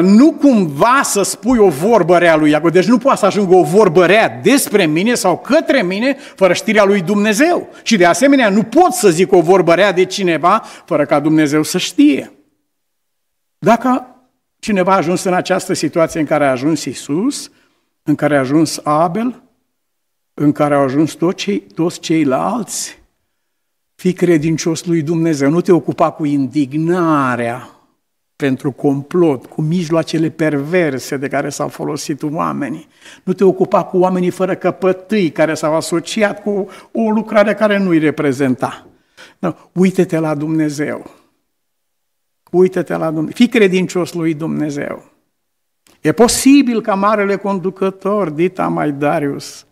nu 0.00 0.32
cumva 0.32 1.00
să 1.02 1.22
spui 1.22 1.58
o 1.58 1.68
vorbă 1.68 2.18
rea 2.18 2.36
lui 2.36 2.50
Iacov, 2.50 2.70
deci 2.70 2.86
nu 2.86 2.98
poate 2.98 3.18
să 3.18 3.26
ajungă 3.26 3.54
o 3.54 3.62
vorbă 3.62 4.06
rea 4.06 4.40
despre 4.42 4.86
mine 4.86 5.14
sau 5.14 5.38
către 5.38 5.82
mine 5.82 6.16
fără 6.34 6.52
știrea 6.52 6.84
lui 6.84 7.00
Dumnezeu. 7.00 7.68
Și 7.82 7.96
de 7.96 8.04
asemenea 8.04 8.48
nu 8.48 8.62
pot 8.62 8.92
să 8.92 9.10
zic 9.10 9.32
o 9.32 9.40
vorbă 9.40 9.74
rea 9.74 9.92
de 9.92 10.04
cineva 10.04 10.62
fără 10.84 11.04
ca 11.04 11.20
Dumnezeu 11.20 11.62
să 11.62 11.78
știe. 11.78 12.32
Dacă 13.58 14.06
cineva 14.58 14.92
a 14.92 14.96
ajuns 14.96 15.22
în 15.22 15.34
această 15.34 15.72
situație 15.72 16.20
în 16.20 16.26
care 16.26 16.44
a 16.44 16.50
ajuns 16.50 16.84
Isus, 16.84 17.50
în 18.02 18.14
care 18.14 18.36
a 18.36 18.38
ajuns 18.38 18.80
Abel, 18.82 19.42
în 20.34 20.52
care 20.52 20.74
au 20.74 20.82
ajuns 20.82 21.12
toți, 21.12 21.36
cei, 21.36 21.60
toți 21.74 22.00
ceilalți, 22.00 22.98
fii 23.94 24.12
credincios 24.12 24.84
lui 24.84 25.02
Dumnezeu, 25.02 25.50
nu 25.50 25.60
te 25.60 25.72
ocupa 25.72 26.10
cu 26.10 26.24
indignarea 26.24 27.73
pentru 28.36 28.70
complot, 28.70 29.46
cu 29.46 29.62
mijloacele 29.62 30.30
perverse 30.30 31.16
de 31.16 31.28
care 31.28 31.48
s-au 31.48 31.68
folosit 31.68 32.22
oamenii. 32.22 32.88
Nu 33.22 33.32
te 33.32 33.44
ocupa 33.44 33.84
cu 33.84 33.98
oamenii 33.98 34.30
fără 34.30 34.54
căpătâi 34.54 35.30
care 35.30 35.54
s-au 35.54 35.74
asociat 35.74 36.42
cu 36.42 36.68
o 36.92 37.10
lucrare 37.10 37.54
care 37.54 37.78
nu-i 37.78 37.98
reprezenta. 37.98 38.86
No, 39.38 39.52
uite-te 39.72 40.18
la 40.18 40.34
Dumnezeu. 40.34 41.10
Uită-te 42.50 42.96
la 42.96 43.10
Dumnezeu. 43.10 43.34
Fii 43.34 43.48
credincios 43.48 44.12
lui 44.12 44.34
Dumnezeu. 44.34 45.12
E 46.00 46.12
posibil 46.12 46.80
ca 46.80 46.94
marele 46.94 47.36
conducător, 47.36 48.30
Dita 48.30 48.68
Maidarius, 48.68 49.66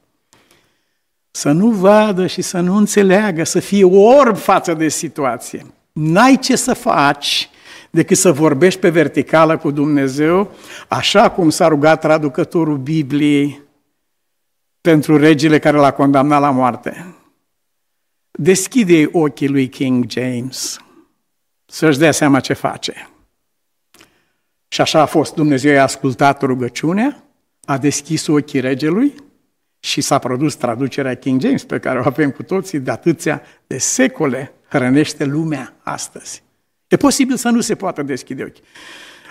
să 1.31 1.51
nu 1.51 1.70
vadă 1.70 2.27
și 2.27 2.42
să 2.42 2.61
nu 2.61 2.77
înțeleagă, 2.77 3.44
să 3.44 3.61
fie 3.61 3.85
orb 3.85 4.37
față 4.37 4.75
de 4.75 4.88
situație. 4.88 5.66
N-ai 5.92 6.38
ce 6.38 6.57
să 6.57 6.75
faci 6.75 7.51
decât 7.94 8.16
să 8.16 8.33
vorbești 8.33 8.81
pe 8.81 8.90
verticală 8.90 9.57
cu 9.59 9.70
Dumnezeu, 9.70 10.50
așa 10.88 11.31
cum 11.31 11.50
s-a 11.50 11.68
rugat 11.68 12.00
traducătorul 12.00 12.76
Bibliei 12.76 13.61
pentru 14.81 15.16
regele 15.16 15.59
care 15.59 15.76
l-a 15.76 15.90
condamnat 15.90 16.40
la 16.40 16.50
moarte. 16.50 17.14
Deschide 18.31 19.09
ochii 19.12 19.48
lui 19.48 19.68
King 19.68 20.11
James 20.11 20.78
să-și 21.66 21.98
dea 21.98 22.12
seama 22.12 22.40
ce 22.40 22.52
face. 22.52 23.11
Și 24.68 24.81
așa 24.81 25.00
a 25.00 25.07
fost. 25.07 25.35
Dumnezeu 25.35 25.72
i-a 25.72 25.83
ascultat 25.83 26.42
rugăciunea, 26.42 27.24
a 27.64 27.78
deschis 27.78 28.26
ochii 28.26 28.61
regelui 28.61 29.14
și 29.81 30.00
s-a 30.00 30.18
produs 30.18 30.55
traducerea 30.55 31.14
King 31.14 31.40
James, 31.40 31.64
pe 31.64 31.78
care 31.78 31.98
o 31.98 32.02
avem 32.07 32.31
cu 32.31 32.42
toții 32.42 32.78
de 32.78 32.90
atâția 32.90 33.42
de 33.66 33.78
secole, 33.78 34.52
hrănește 34.68 35.24
lumea 35.24 35.76
astăzi. 35.83 36.42
E 36.92 36.96
posibil 36.96 37.37
să 37.37 37.48
nu 37.48 37.61
se 37.61 37.74
poată 37.74 38.02
deschide 38.02 38.42
ochii. 38.42 38.62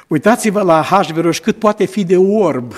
Uitați-vă 0.07 0.61
la 0.61 0.81
Hashverosh 0.81 1.39
cât 1.39 1.57
poate 1.57 1.85
fi 1.85 2.03
de 2.03 2.17
orb. 2.17 2.73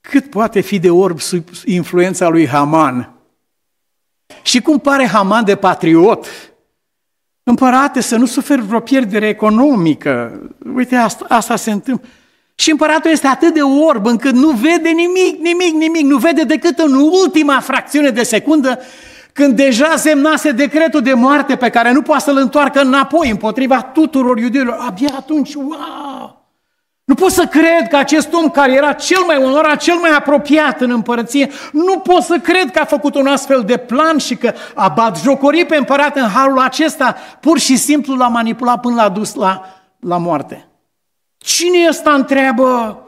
Cât 0.00 0.30
poate 0.30 0.60
fi 0.60 0.78
de 0.78 0.90
orb 0.90 1.20
sub 1.20 1.48
influența 1.64 2.28
lui 2.28 2.46
Haman. 2.46 3.12
Și 4.42 4.60
cum 4.60 4.78
pare 4.78 5.06
Haman 5.06 5.44
de 5.44 5.56
patriot, 5.56 6.26
Împărate, 7.42 8.00
să 8.00 8.16
nu 8.16 8.26
suferi 8.26 8.60
vreo 8.60 8.80
pierdere 8.80 9.28
economică. 9.28 10.40
Uite, 10.74 10.94
asta, 10.94 11.24
asta 11.28 11.56
se 11.56 11.70
întâmplă. 11.70 12.08
Și 12.54 12.70
împăratul 12.70 13.10
este 13.10 13.26
atât 13.26 13.54
de 13.54 13.62
orb 13.62 14.06
încât 14.06 14.32
nu 14.32 14.50
vede 14.50 14.88
nimic, 14.88 15.40
nimic, 15.40 15.72
nimic. 15.72 16.04
Nu 16.04 16.16
vede 16.16 16.42
decât 16.42 16.78
în 16.78 16.94
ultima 16.94 17.60
fracțiune 17.60 18.10
de 18.10 18.22
secundă 18.22 18.78
când 19.36 19.56
deja 19.56 19.96
semnase 19.96 20.50
decretul 20.50 21.00
de 21.00 21.12
moarte 21.12 21.56
pe 21.56 21.70
care 21.70 21.92
nu 21.92 22.02
poate 22.02 22.22
să-l 22.22 22.36
întoarcă 22.36 22.80
înapoi 22.80 23.30
împotriva 23.30 23.82
tuturor 23.82 24.38
iudeilor. 24.38 24.76
Abia 24.86 25.10
atunci, 25.16 25.54
wow! 25.54 26.44
Nu 27.04 27.14
pot 27.14 27.30
să 27.30 27.46
cred 27.46 27.88
că 27.88 27.96
acest 27.96 28.32
om 28.32 28.50
care 28.50 28.72
era 28.72 28.92
cel 28.92 29.22
mai 29.26 29.36
onorat, 29.36 29.80
cel 29.80 29.94
mai 29.94 30.10
apropiat 30.10 30.80
în 30.80 30.90
împărăție, 30.90 31.50
nu 31.72 31.98
pot 31.98 32.22
să 32.22 32.38
cred 32.38 32.70
că 32.70 32.78
a 32.78 32.84
făcut 32.84 33.14
un 33.14 33.26
astfel 33.26 33.62
de 33.66 33.76
plan 33.76 34.18
și 34.18 34.36
că 34.36 34.52
a 34.74 34.88
bat 34.88 35.20
jocorii 35.20 35.66
pe 35.66 35.76
împărat 35.76 36.16
în 36.16 36.28
halul 36.28 36.58
acesta, 36.58 37.16
pur 37.40 37.58
și 37.58 37.76
simplu 37.76 38.14
l-a 38.14 38.28
manipulat 38.28 38.80
până 38.80 38.94
l-a 38.94 39.08
dus 39.08 39.34
la, 39.34 39.66
la 40.00 40.16
moarte. 40.16 40.68
Cine 41.38 41.78
e 41.78 41.88
ăsta, 41.88 42.12
întreabă, 42.12 42.98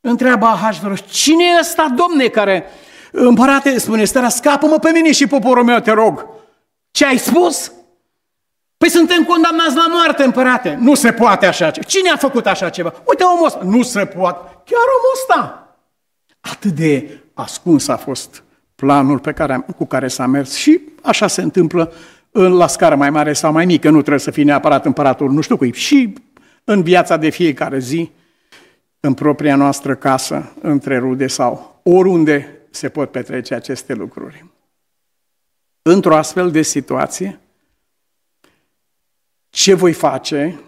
întreabă 0.00 0.46
Ahasveros, 0.46 1.00
cine 1.10 1.44
e 1.44 1.58
ăsta, 1.60 1.94
domne, 1.96 2.26
care, 2.26 2.64
împărate, 3.14 3.78
spune 3.78 4.04
stăra, 4.04 4.28
scapă-mă 4.28 4.78
pe 4.78 4.90
mine 4.90 5.12
și 5.12 5.26
poporul 5.26 5.64
meu, 5.64 5.78
te 5.78 5.90
rog. 5.90 6.26
Ce 6.90 7.04
ai 7.06 7.18
spus? 7.18 7.72
Păi 8.76 8.88
suntem 8.88 9.24
condamnați 9.24 9.76
la 9.76 9.86
moarte, 9.92 10.22
împărate. 10.24 10.78
Nu 10.80 10.94
se 10.94 11.12
poate 11.12 11.46
așa 11.46 11.70
ceva. 11.70 11.86
Cine 11.86 12.10
a 12.10 12.16
făcut 12.16 12.46
așa 12.46 12.68
ceva? 12.68 12.94
Uite 13.08 13.22
omul 13.22 13.46
ăsta. 13.46 13.60
Nu 13.62 13.82
se 13.82 14.04
poate. 14.04 14.38
Chiar 14.64 14.84
omul 14.96 15.12
ăsta. 15.14 15.68
Atât 16.40 16.70
de 16.70 17.18
ascuns 17.34 17.88
a 17.88 17.96
fost 17.96 18.42
planul 18.74 19.18
pe 19.18 19.32
care, 19.32 19.66
cu 19.76 19.86
care 19.86 20.08
s-a 20.08 20.26
mers 20.26 20.54
și 20.54 20.80
așa 21.02 21.26
se 21.26 21.42
întâmplă 21.42 21.92
la 22.30 22.66
scară 22.66 22.94
mai 22.94 23.10
mare 23.10 23.32
sau 23.32 23.52
mai 23.52 23.64
mică. 23.64 23.90
Nu 23.90 23.98
trebuie 23.98 24.20
să 24.20 24.30
fie 24.30 24.44
neapărat 24.44 24.84
împăratul 24.84 25.30
nu 25.30 25.40
știu 25.40 25.56
cui. 25.56 25.72
Și 25.72 26.12
în 26.64 26.82
viața 26.82 27.16
de 27.16 27.28
fiecare 27.28 27.78
zi, 27.78 28.10
în 29.00 29.14
propria 29.14 29.56
noastră 29.56 29.94
casă, 29.94 30.52
între 30.60 30.98
rude 30.98 31.26
sau 31.26 31.80
oriunde 31.82 32.63
se 32.74 32.88
pot 32.88 33.10
petrece 33.10 33.54
aceste 33.54 33.94
lucruri. 33.94 34.44
Într-o 35.82 36.16
astfel 36.16 36.50
de 36.50 36.62
situație, 36.62 37.40
ce 39.50 39.74
voi 39.74 39.92
face? 39.92 40.60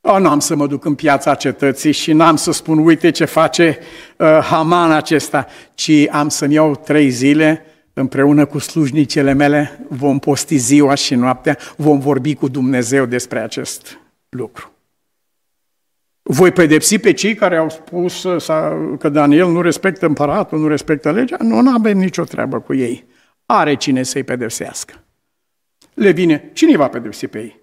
O, 0.00 0.18
n-am 0.18 0.38
să 0.38 0.54
mă 0.54 0.66
duc 0.66 0.84
în 0.84 0.94
piața 0.94 1.34
cetății 1.34 1.92
și 1.92 2.12
n-am 2.12 2.36
să 2.36 2.52
spun, 2.52 2.78
uite 2.78 3.10
ce 3.10 3.24
face 3.24 3.78
uh, 4.18 4.38
Haman 4.42 4.92
acesta, 4.92 5.46
ci 5.74 5.90
am 6.10 6.28
să-mi 6.28 6.54
iau 6.54 6.76
trei 6.76 7.10
zile 7.10 7.66
împreună 7.92 8.46
cu 8.46 8.58
slujnicele 8.58 9.32
mele, 9.32 9.86
vom 9.88 10.18
posti 10.18 10.56
ziua 10.56 10.94
și 10.94 11.14
noaptea, 11.14 11.58
vom 11.76 11.98
vorbi 11.98 12.34
cu 12.34 12.48
Dumnezeu 12.48 13.06
despre 13.06 13.38
acest 13.38 13.98
lucru. 14.28 14.71
Voi 16.32 16.52
pedepsi 16.52 16.98
pe 16.98 17.12
cei 17.12 17.34
care 17.34 17.56
au 17.56 17.68
spus 17.68 18.22
uh, 18.22 18.98
că 18.98 19.08
Daniel 19.08 19.48
nu 19.48 19.60
respectă 19.60 20.06
împăratul, 20.06 20.58
nu 20.58 20.68
respectă 20.68 21.12
legea? 21.12 21.36
Nu, 21.40 21.60
nu 21.60 21.74
avem 21.74 21.98
nicio 21.98 22.24
treabă 22.24 22.60
cu 22.60 22.74
ei. 22.74 23.06
Are 23.46 23.74
cine 23.74 24.02
să-i 24.02 24.22
pedepsească 24.22 25.02
le 25.94 26.10
vine, 26.10 26.50
cine 26.52 26.76
va 26.76 26.88
pedepsi 26.88 27.26
pe 27.26 27.38
ei? 27.38 27.60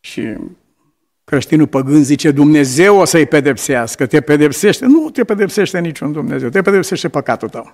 Și 0.00 0.36
creștinul 1.24 1.66
păgân 1.66 2.04
zice, 2.04 2.30
Dumnezeu 2.30 2.96
o 2.96 3.04
să-i 3.04 3.26
pedepsească, 3.26 4.06
te 4.06 4.20
pedepsește. 4.20 4.86
Nu 4.86 5.10
te 5.10 5.24
pedepsește 5.24 5.78
niciun 5.78 6.12
Dumnezeu, 6.12 6.48
te 6.48 6.62
pedepsește 6.62 7.08
păcatul 7.08 7.48
tău. 7.48 7.70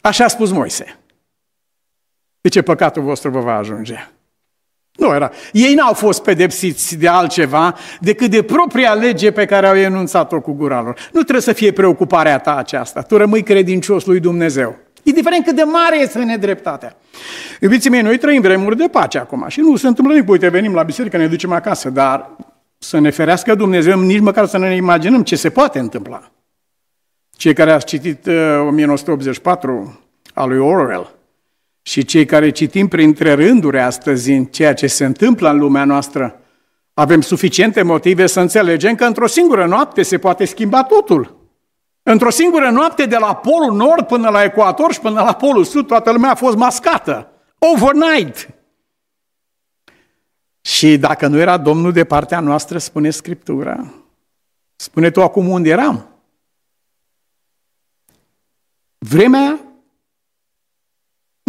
Așa 0.00 0.24
a 0.24 0.28
spus 0.28 0.50
Moise. 0.50 0.98
De 2.40 2.48
ce 2.48 2.62
păcatul 2.62 3.02
vostru 3.02 3.30
vă 3.30 3.40
va 3.40 3.56
ajunge? 3.56 4.10
Nu 4.98 5.14
era. 5.14 5.30
Ei 5.52 5.74
n-au 5.74 5.92
fost 5.92 6.22
pedepsiți 6.22 6.96
de 6.96 7.08
altceva 7.08 7.74
decât 8.00 8.30
de 8.30 8.42
propria 8.42 8.92
lege 8.92 9.30
pe 9.30 9.44
care 9.44 9.66
au 9.66 9.76
enunțat-o 9.76 10.40
cu 10.40 10.52
gura 10.52 10.82
lor. 10.82 10.94
Nu 11.12 11.20
trebuie 11.20 11.42
să 11.42 11.52
fie 11.52 11.72
preocuparea 11.72 12.38
ta 12.38 12.56
aceasta. 12.56 13.02
Tu 13.02 13.16
rămâi 13.16 13.42
credincios 13.42 14.04
lui 14.04 14.20
Dumnezeu. 14.20 14.76
Indiferent 15.02 15.44
cât 15.44 15.56
de 15.56 15.62
mare 15.62 16.00
este 16.00 16.18
nedreptatea. 16.18 16.96
Iubiții 17.60 17.90
mei, 17.90 18.02
noi 18.02 18.18
trăim 18.18 18.40
vremuri 18.40 18.76
de 18.76 18.88
pace 18.90 19.18
acum 19.18 19.44
și 19.48 19.60
nu 19.60 19.76
se 19.76 19.86
întâmplă 19.86 20.14
nimic. 20.14 20.30
Uite, 20.30 20.48
venim 20.48 20.74
la 20.74 20.82
biserică, 20.82 21.16
ne 21.16 21.26
ducem 21.26 21.52
acasă, 21.52 21.90
dar 21.90 22.30
să 22.78 22.98
ne 22.98 23.10
ferească 23.10 23.54
Dumnezeu, 23.54 24.00
nici 24.00 24.20
măcar 24.20 24.46
să 24.46 24.58
ne 24.58 24.74
imaginăm 24.74 25.22
ce 25.22 25.36
se 25.36 25.50
poate 25.50 25.78
întâmpla. 25.78 26.30
Cei 27.36 27.52
care 27.52 27.72
ați 27.72 27.86
citit 27.86 28.26
uh, 28.26 28.34
1984 28.66 30.00
al 30.34 30.48
lui 30.48 30.58
Orwell 30.58 31.17
și 31.88 32.04
cei 32.04 32.24
care 32.24 32.50
citim 32.50 32.88
printre 32.88 33.32
rânduri 33.32 33.80
astăzi 33.80 34.30
în 34.30 34.44
ceea 34.44 34.74
ce 34.74 34.86
se 34.86 35.04
întâmplă 35.04 35.50
în 35.50 35.58
lumea 35.58 35.84
noastră, 35.84 36.40
avem 36.94 37.20
suficiente 37.20 37.82
motive 37.82 38.26
să 38.26 38.40
înțelegem 38.40 38.94
că 38.94 39.04
într-o 39.04 39.26
singură 39.26 39.66
noapte 39.66 40.02
se 40.02 40.18
poate 40.18 40.44
schimba 40.44 40.82
totul. 40.82 41.36
Într-o 42.02 42.30
singură 42.30 42.70
noapte, 42.70 43.06
de 43.06 43.16
la 43.16 43.34
polul 43.34 43.76
nord 43.76 44.06
până 44.06 44.28
la 44.28 44.42
ecuator 44.44 44.92
și 44.92 45.00
până 45.00 45.22
la 45.22 45.32
polul 45.32 45.64
sud, 45.64 45.86
toată 45.86 46.12
lumea 46.12 46.30
a 46.30 46.34
fost 46.34 46.56
mascată. 46.56 47.30
Overnight! 47.58 48.48
Și 50.60 50.96
dacă 50.96 51.26
nu 51.26 51.38
era 51.38 51.56
Domnul 51.56 51.92
de 51.92 52.04
partea 52.04 52.40
noastră, 52.40 52.78
spune 52.78 53.10
Scriptura, 53.10 53.92
spune 54.76 55.10
tu 55.10 55.22
acum 55.22 55.48
unde 55.48 55.68
eram. 55.68 56.06
Vremea 58.98 59.67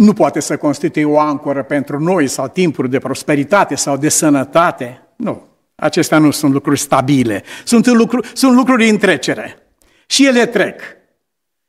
nu 0.00 0.12
poate 0.12 0.40
să 0.40 0.56
constituie 0.56 1.04
o 1.04 1.18
ancoră 1.18 1.62
pentru 1.62 1.98
noi 1.98 2.26
sau 2.26 2.48
timpuri 2.48 2.90
de 2.90 2.98
prosperitate 2.98 3.74
sau 3.74 3.96
de 3.96 4.08
sănătate. 4.08 5.02
Nu. 5.16 5.42
Acestea 5.74 6.18
nu 6.18 6.30
sunt 6.30 6.52
lucruri 6.52 6.78
stabile, 6.78 7.42
sunt 7.64 7.86
lucruri, 7.86 8.30
sunt 8.34 8.54
lucruri 8.54 8.88
în 8.88 8.98
trecere. 8.98 9.58
Și 10.06 10.26
ele 10.26 10.46
trec. 10.46 10.80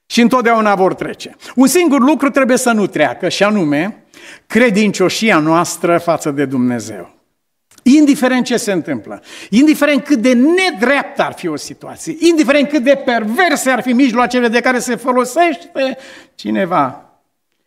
Și 0.06 0.22
întotdeauna 0.22 0.76
vor 0.76 0.94
trece. 0.94 1.36
Un 1.56 1.67
singur 1.67 2.00
lucru 2.00 2.30
trebuie 2.30 2.58
să 2.58 2.72
nu 2.72 2.88
treacă, 2.88 3.30
și 3.30 3.44
anume 3.44 4.04
credincioșia 4.48 5.39
noastră 5.39 5.98
față 5.98 6.32
de 6.32 6.46
Dumnezeu. 6.46 7.15
Indiferent 7.84 8.46
ce 8.46 8.58
se 8.58 8.72
întâmplă, 8.72 9.22
indiferent 9.50 10.04
cât 10.04 10.20
de 10.20 10.34
nedreaptă 10.34 11.24
ar 11.24 11.34
fi 11.34 11.48
o 11.48 11.56
situație, 11.56 12.15
indiferent 12.20 12.70
cât 12.70 12.84
de 12.84 13.02
perverse 13.06 13.70
ar 13.70 13.82
fi 13.82 13.94
mijloacele 13.94 14.48
de 14.48 14.60
care 14.60 14.80
se 14.80 14.96
folosește 14.96 15.98
cineva, 16.36 17.11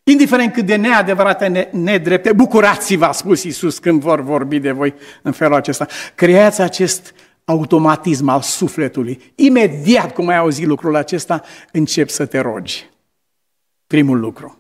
indiferent 0.05 0.53
cât 0.53 0.67
de 0.67 0.77
neadevărate, 0.77 1.69
nedrepte, 1.73 2.33
bucurați-vă, 2.33 3.05
a 3.05 3.13
spus 3.13 3.43
Iisus 3.43 3.79
când 3.79 4.01
vor 4.01 4.21
vorbi 4.21 4.59
de 4.59 4.71
voi 4.71 4.95
în 5.23 5.33
felul 5.33 5.55
acesta. 5.55 5.87
Creați 6.15 6.61
acest 6.61 7.15
automatism 7.45 8.29
al 8.29 8.41
sufletului. 8.41 9.33
Imediat 9.35 10.13
cum 10.15 10.29
ai 10.29 10.37
auzit 10.37 10.67
lucrul 10.67 10.97
acesta, 10.97 11.43
încep 11.73 12.09
să 12.09 12.27
te 12.27 12.39
rogi. 12.39 12.91
Primul 13.87 14.21
lucru. 14.21 14.59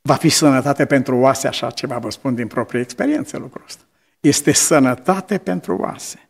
Va 0.00 0.14
fi 0.14 0.28
sănătate 0.28 0.84
pentru 0.86 1.16
oase, 1.16 1.46
așa 1.46 1.70
ceva 1.70 1.98
vă 1.98 2.10
spun 2.10 2.34
din 2.34 2.46
proprie 2.46 2.80
experiență 2.80 3.38
lucrul 3.38 3.62
ăsta. 3.66 3.82
Este 4.20 4.52
sănătate 4.52 5.38
pentru 5.38 5.76
oase. 5.76 6.28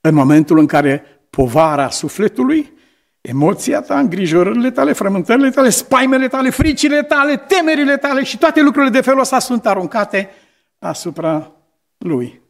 În 0.00 0.14
momentul 0.14 0.58
în 0.58 0.66
care 0.66 1.04
povara 1.30 1.90
sufletului, 1.90 2.72
emoția 3.20 3.80
ta, 3.80 3.98
îngrijorările 3.98 4.70
tale, 4.70 4.92
frământările 4.92 5.50
tale, 5.50 5.70
spaimele 5.70 6.28
tale, 6.28 6.50
fricile 6.50 7.02
tale, 7.02 7.36
temerile 7.36 7.96
tale 7.96 8.24
și 8.24 8.38
toate 8.38 8.62
lucrurile 8.62 8.90
de 8.90 9.00
felul 9.00 9.20
ăsta 9.20 9.38
sunt 9.38 9.66
aruncate 9.66 10.30
asupra 10.78 11.52
lui 11.98 12.40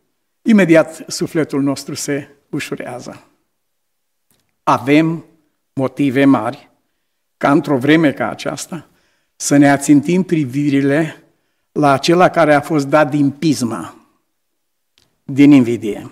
imediat 0.43 1.05
sufletul 1.07 1.63
nostru 1.63 1.95
se 1.95 2.29
ușurează. 2.51 3.23
Avem 4.63 5.25
motive 5.73 6.25
mari 6.25 6.71
ca 7.37 7.51
într-o 7.51 7.79
vreme 7.79 8.13
ca 8.13 8.29
aceasta 8.29 8.89
să 9.37 9.57
ne 9.57 9.71
ațintim 9.71 10.23
privirile 10.23 11.23
la 11.73 11.93
acela 11.93 12.29
care 12.29 12.55
a 12.55 12.61
fost 12.61 12.87
dat 12.87 13.11
din 13.11 13.31
pismă, 13.31 14.07
din 15.25 15.53
invidie, 15.53 16.11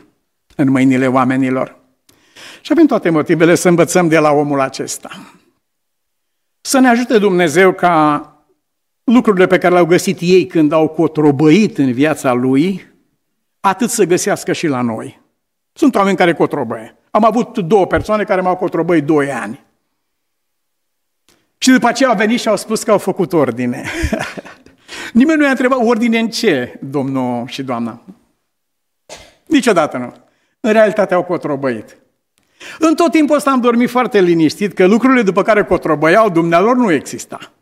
în 0.57 0.71
mâinile 0.71 1.07
oamenilor. 1.07 1.79
Și 2.61 2.73
avem 2.73 2.87
toate 2.87 3.11
motivele 3.11 3.55
să 3.55 3.69
învățăm 3.69 4.09
de 4.09 4.19
la 4.19 4.31
omul 4.31 4.61
acesta. 4.61 5.11
Să 6.61 6.79
ne 6.79 6.89
ajute 6.89 7.19
Dumnezeu 7.19 7.73
ca 7.73 8.31
lucrurile 9.05 9.47
pe 9.47 9.59
care 9.59 9.73
le-au 9.73 9.87
găsit 9.87 10.19
ei 10.21 10.47
când 10.47 10.73
au 10.73 10.89
cotrobăit 10.89 11.79
în 11.79 11.93
viața 11.93 12.33
lui, 12.33 12.95
atât 13.61 13.91
să 13.91 14.05
găsească 14.05 14.53
și 14.53 14.67
la 14.67 14.81
noi. 14.81 15.21
Sunt 15.73 15.95
oameni 15.95 16.17
care 16.17 16.35
cotrobăie. 16.35 16.97
Am 17.11 17.25
avut 17.25 17.59
două 17.59 17.87
persoane 17.87 18.25
care 18.25 18.41
m-au 18.41 18.57
cotrobăit 18.57 19.05
doi 19.05 19.33
ani. 19.33 19.65
Și 21.59 21.71
după 21.71 21.87
aceea 21.87 22.09
au 22.09 22.17
venit 22.17 22.41
și 22.41 22.49
au 22.49 22.57
spus 22.57 22.83
că 22.83 22.91
au 22.91 22.99
făcut 22.99 23.33
ordine. 23.33 23.85
Nimeni 25.13 25.39
nu 25.39 25.45
i-a 25.45 25.51
întrebat 25.51 25.79
ordine 25.83 26.19
în 26.19 26.29
ce, 26.29 26.79
domnul 26.83 27.47
și 27.47 27.63
doamna. 27.63 28.03
Niciodată 29.47 29.97
nu. 29.97 30.15
În 30.61 30.73
realitate 30.73 31.15
au 31.15 31.25
cotrobăit. 31.25 31.97
În 32.79 32.95
tot 32.95 33.11
timpul 33.11 33.37
ăsta 33.37 33.51
am 33.51 33.61
dormit 33.61 33.91
foarte 33.91 34.21
liniștit 34.21 34.73
că 34.73 34.87
lucrurile 34.87 35.23
după 35.23 35.43
care 35.43 35.65
cotrobăiau 35.65 36.31
dumnealor 36.31 36.77
nu 36.77 36.93
exista. 36.93 37.53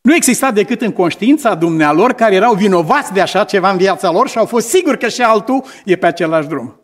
Nu 0.00 0.14
exista 0.14 0.50
decât 0.50 0.80
în 0.80 0.92
conștiința 0.92 1.54
dumnealor 1.54 2.12
care 2.12 2.34
erau 2.34 2.54
vinovați 2.54 3.12
de 3.12 3.20
așa 3.20 3.44
ceva 3.44 3.70
în 3.70 3.76
viața 3.76 4.10
lor 4.10 4.28
și 4.28 4.38
au 4.38 4.46
fost 4.46 4.68
siguri 4.68 4.98
că 4.98 5.08
și 5.08 5.22
altul 5.22 5.64
e 5.84 5.96
pe 5.96 6.06
același 6.06 6.48
drum. 6.48 6.80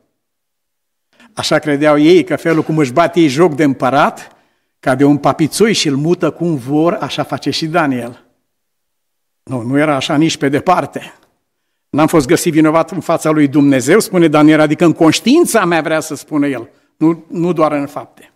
Așa 1.35 1.59
credeau 1.59 1.98
ei 1.98 2.24
că 2.24 2.37
felul 2.37 2.62
cum 2.62 2.79
își 2.79 2.92
bate 2.92 3.20
ei 3.20 3.29
joc 3.29 3.55
de 3.55 3.64
împărat, 3.64 4.37
ca 4.81 4.94
de 4.94 5.05
un 5.05 5.16
papițoi 5.16 5.72
și 5.72 5.88
îl 5.88 5.96
mută 5.96 6.31
cum 6.31 6.57
vor, 6.57 6.98
așa 7.00 7.22
face 7.22 7.50
și 7.50 7.66
Daniel. 7.66 8.24
Nu, 9.42 9.62
nu 9.62 9.79
era 9.79 9.94
așa 9.94 10.16
nici 10.16 10.37
pe 10.37 10.48
departe. 10.48 11.14
N-am 11.90 12.07
fost 12.07 12.26
găsit 12.26 12.53
vinovat 12.53 12.90
în 12.90 13.00
fața 13.00 13.31
lui 13.31 13.48
Dumnezeu, 13.48 14.00
spune 14.00 14.29
Daniel, 14.29 14.61
adică 14.61 14.85
în 14.85 14.92
conștiința 14.92 15.64
mea 15.64 15.81
vrea 15.81 16.00
să 16.00 16.14
spună 16.14 16.46
el, 16.46 16.68
nu, 17.00 17.24
nu 17.28 17.52
doar 17.52 17.72
în 17.72 17.86
fapte. 17.86 18.32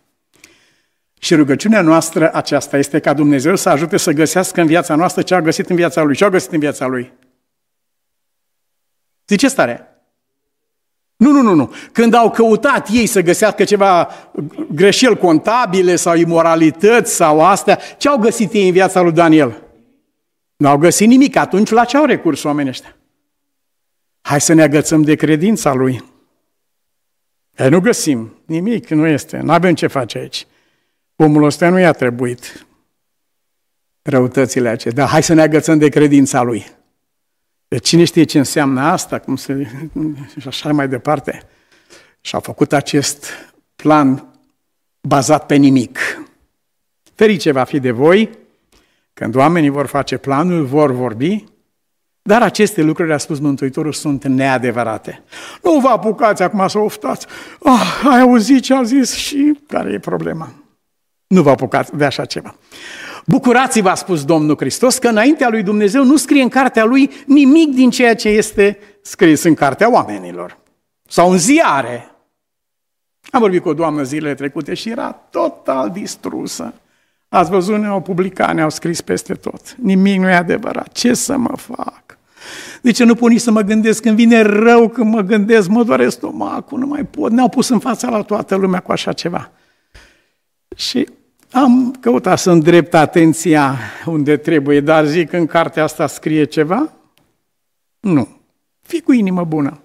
Și 1.19 1.35
rugăciunea 1.35 1.81
noastră 1.81 2.33
aceasta 2.33 2.77
este 2.77 2.99
ca 2.99 3.13
Dumnezeu 3.13 3.55
să 3.55 3.69
ajute 3.69 3.97
să 3.97 4.11
găsească 4.11 4.61
în 4.61 4.67
viața 4.67 4.95
noastră 4.95 5.21
ce 5.21 5.35
a 5.35 5.41
găsit 5.41 5.69
în 5.69 5.75
viața 5.75 6.01
Lui. 6.01 6.15
Ce 6.15 6.25
a 6.25 6.29
găsit 6.29 6.51
în 6.51 6.59
viața 6.59 6.87
Lui? 6.87 7.13
Zice 9.27 9.47
stare. 9.47 9.87
Nu, 11.15 11.31
nu, 11.31 11.41
nu, 11.41 11.53
nu. 11.53 11.73
Când 11.91 12.13
au 12.13 12.31
căutat 12.31 12.89
ei 12.89 13.05
să 13.05 13.21
găsească 13.21 13.63
ceva 13.63 14.09
greșeli 14.71 15.17
contabile 15.17 15.95
sau 15.95 16.15
imoralități 16.15 17.15
sau 17.15 17.45
astea, 17.45 17.79
ce 17.97 18.09
au 18.09 18.17
găsit 18.17 18.53
ei 18.53 18.65
în 18.65 18.71
viața 18.71 19.01
lui 19.01 19.11
Daniel? 19.11 19.63
Nu 20.55 20.67
au 20.67 20.77
găsit 20.77 21.07
nimic. 21.07 21.35
Atunci 21.35 21.69
la 21.69 21.85
ce 21.85 21.97
au 21.97 22.05
recurs 22.05 22.43
oamenii 22.43 22.71
ăștia? 22.71 22.95
Hai 24.21 24.41
să 24.41 24.53
ne 24.53 24.61
agățăm 24.61 25.01
de 25.01 25.15
credința 25.15 25.73
lui. 25.73 26.13
Ei, 27.57 27.69
nu 27.69 27.79
găsim 27.79 28.41
nimic, 28.45 28.89
nu 28.89 29.07
este. 29.07 29.37
Nu 29.37 29.51
avem 29.51 29.75
ce 29.75 29.87
face 29.87 30.17
aici. 30.17 30.47
Omul 31.15 31.43
ăsta 31.43 31.69
nu 31.69 31.79
i-a 31.79 31.91
trebuit 31.91 32.65
răutățile 34.01 34.69
acestea. 34.69 35.03
Dar 35.03 35.11
hai 35.11 35.23
să 35.23 35.33
ne 35.33 35.41
agățăm 35.41 35.77
de 35.77 35.89
credința 35.89 36.41
lui. 36.41 36.65
De 37.67 37.77
cine 37.77 38.03
știe 38.03 38.23
ce 38.23 38.37
înseamnă 38.37 38.81
asta, 38.81 39.19
cum 39.19 39.35
se, 39.35 39.67
și 40.39 40.47
așa 40.47 40.73
mai 40.73 40.87
departe. 40.87 41.47
Și 42.21 42.35
a 42.35 42.39
făcut 42.39 42.73
acest 42.73 43.25
plan 43.75 44.33
bazat 45.01 45.45
pe 45.45 45.55
nimic. 45.55 45.99
Ferice 47.13 47.51
va 47.51 47.63
fi 47.63 47.79
de 47.79 47.91
voi 47.91 48.29
când 49.13 49.35
oamenii 49.35 49.69
vor 49.69 49.85
face 49.85 50.17
planul, 50.17 50.65
vor 50.65 50.91
vorbi, 50.91 51.43
dar 52.27 52.41
aceste 52.41 52.81
lucruri, 52.81 53.13
a 53.13 53.17
spus 53.17 53.39
Mântuitorul, 53.39 53.93
sunt 53.93 54.23
neadevărate. 54.23 55.23
Nu 55.63 55.79
vă 55.79 55.87
apucați 55.87 56.43
acum 56.43 56.67
să 56.67 56.79
oftați. 56.79 57.27
Ah, 57.63 58.01
ai 58.11 58.19
auzit 58.19 58.63
ce 58.63 58.73
a 58.73 58.83
zis 58.83 59.13
și 59.13 59.59
care 59.67 59.91
e 59.91 59.99
problema? 59.99 60.53
Nu 61.27 61.41
vă 61.41 61.49
apucați 61.49 61.95
de 61.95 62.05
așa 62.05 62.25
ceva. 62.25 62.55
Bucurați-vă, 63.25 63.89
a 63.89 63.95
spus 63.95 64.23
Domnul 64.23 64.55
Hristos, 64.57 64.97
că 64.97 65.07
înaintea 65.07 65.49
lui 65.49 65.63
Dumnezeu 65.63 66.03
nu 66.03 66.15
scrie 66.15 66.41
în 66.41 66.49
cartea 66.49 66.83
lui 66.85 67.09
nimic 67.25 67.73
din 67.73 67.89
ceea 67.89 68.15
ce 68.15 68.29
este 68.29 68.79
scris 69.01 69.43
în 69.43 69.53
cartea 69.53 69.91
oamenilor. 69.91 70.57
Sau 71.07 71.31
în 71.31 71.37
ziare. 71.37 72.11
Am 73.29 73.39
vorbit 73.39 73.61
cu 73.61 73.69
o 73.69 73.73
doamnă 73.73 74.03
zilele 74.03 74.35
trecute 74.35 74.73
și 74.73 74.89
era 74.89 75.11
total 75.11 75.89
distrusă. 75.89 76.73
Ați 77.29 77.49
văzut, 77.49 77.77
ne-au 77.77 78.01
publicat, 78.01 78.53
ne-au 78.53 78.69
scris 78.69 79.01
peste 79.01 79.33
tot. 79.33 79.75
Nimic 79.75 80.19
nu 80.19 80.29
e 80.29 80.33
adevărat. 80.33 80.91
Ce 80.91 81.13
să 81.13 81.37
mă 81.37 81.55
fac? 81.57 82.04
De 82.81 82.91
ce 82.91 83.03
nu 83.03 83.15
pot 83.15 83.29
nici 83.29 83.41
să 83.41 83.51
mă 83.51 83.61
gândesc? 83.61 84.01
Când 84.01 84.15
vine 84.15 84.41
rău, 84.41 84.87
când 84.87 85.13
mă 85.13 85.21
gândesc, 85.21 85.67
mă 85.67 85.83
doare 85.83 86.09
stomacul, 86.09 86.79
nu 86.79 86.85
mai 86.85 87.03
pot. 87.03 87.31
Ne-au 87.31 87.49
pus 87.49 87.69
în 87.69 87.79
fața 87.79 88.09
la 88.09 88.21
toată 88.21 88.55
lumea 88.55 88.79
cu 88.79 88.91
așa 88.91 89.13
ceva. 89.13 89.51
Și 90.75 91.07
am 91.51 91.95
căutat 91.99 92.39
să 92.39 92.51
îndrept 92.51 92.93
atenția 92.93 93.77
unde 94.05 94.37
trebuie, 94.37 94.79
dar 94.79 95.05
zic 95.05 95.33
în 95.33 95.45
cartea 95.45 95.83
asta 95.83 96.07
scrie 96.07 96.43
ceva? 96.43 96.91
Nu. 97.99 98.27
Fii 98.81 99.01
cu 99.01 99.11
inimă 99.11 99.43
bună. 99.43 99.79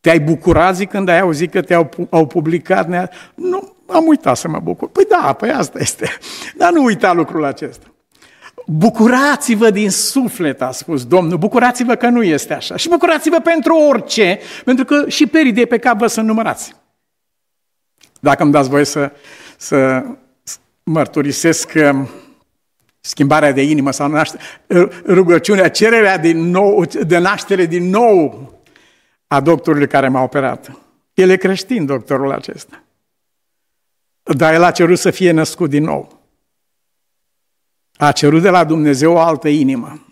Te-ai 0.00 0.20
bucurat 0.20 0.76
zi 0.76 0.86
când 0.86 1.08
ai 1.08 1.20
auzit 1.20 1.50
că 1.50 1.62
te-au 1.62 1.88
au 2.10 2.26
publicat? 2.26 2.88
Ne 2.88 3.08
nu, 3.34 3.76
am 3.86 4.06
uitat 4.06 4.36
să 4.36 4.48
mă 4.48 4.58
bucur. 4.58 4.88
Păi 4.88 5.04
da, 5.08 5.32
păi 5.32 5.50
asta 5.50 5.78
este. 5.78 6.08
Dar 6.56 6.72
nu 6.72 6.84
uita 6.84 7.12
lucrul 7.12 7.44
acesta. 7.44 7.91
Bucurați-vă 8.66 9.70
din 9.70 9.90
suflet, 9.90 10.62
a 10.62 10.70
spus 10.70 11.04
Domnul, 11.06 11.38
bucurați-vă 11.38 11.94
că 11.94 12.08
nu 12.08 12.22
este 12.22 12.54
așa. 12.54 12.76
Și 12.76 12.88
bucurați-vă 12.88 13.40
pentru 13.40 13.76
orice, 13.76 14.38
pentru 14.64 14.84
că 14.84 15.08
și 15.08 15.26
perii 15.26 15.52
de 15.52 15.66
pe 15.66 15.78
cap 15.78 15.98
vă 15.98 16.06
sunt 16.06 16.26
numărați. 16.26 16.74
Dacă 18.20 18.42
îmi 18.42 18.52
dați 18.52 18.68
voie 18.68 18.84
să 18.84 19.12
să 19.62 20.04
mărturisesc 20.82 21.72
um, 21.74 22.08
schimbarea 23.00 23.52
de 23.52 23.62
inimă 23.62 23.90
sau 23.90 24.08
naște, 24.08 24.38
rugăciunea, 25.06 25.70
cererea 25.70 26.18
din 26.18 26.38
nou, 26.50 26.84
de 26.84 27.18
naștere 27.18 27.66
din 27.66 27.88
nou 27.88 28.50
a 29.26 29.40
doctorului 29.40 29.86
care 29.86 30.08
m-a 30.08 30.22
operat. 30.22 30.70
El 31.14 31.30
e 31.30 31.36
creștin, 31.36 31.86
doctorul 31.86 32.32
acesta. 32.32 32.82
Dar 34.22 34.54
el 34.54 34.62
a 34.62 34.70
cerut 34.70 34.98
să 34.98 35.10
fie 35.10 35.30
născut 35.30 35.70
din 35.70 35.84
nou. 35.84 36.21
A 38.02 38.12
cerut 38.12 38.42
de 38.42 38.48
la 38.48 38.64
Dumnezeu 38.64 39.12
o 39.12 39.18
altă 39.18 39.48
inimă. 39.48 40.06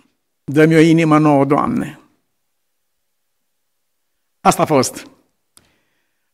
Dă-mi 0.45 0.75
o 0.75 0.79
inimă 0.79 1.19
nouă, 1.19 1.45
Doamne. 1.45 2.01
Asta 4.41 4.63
a 4.63 4.65
fost. 4.65 5.07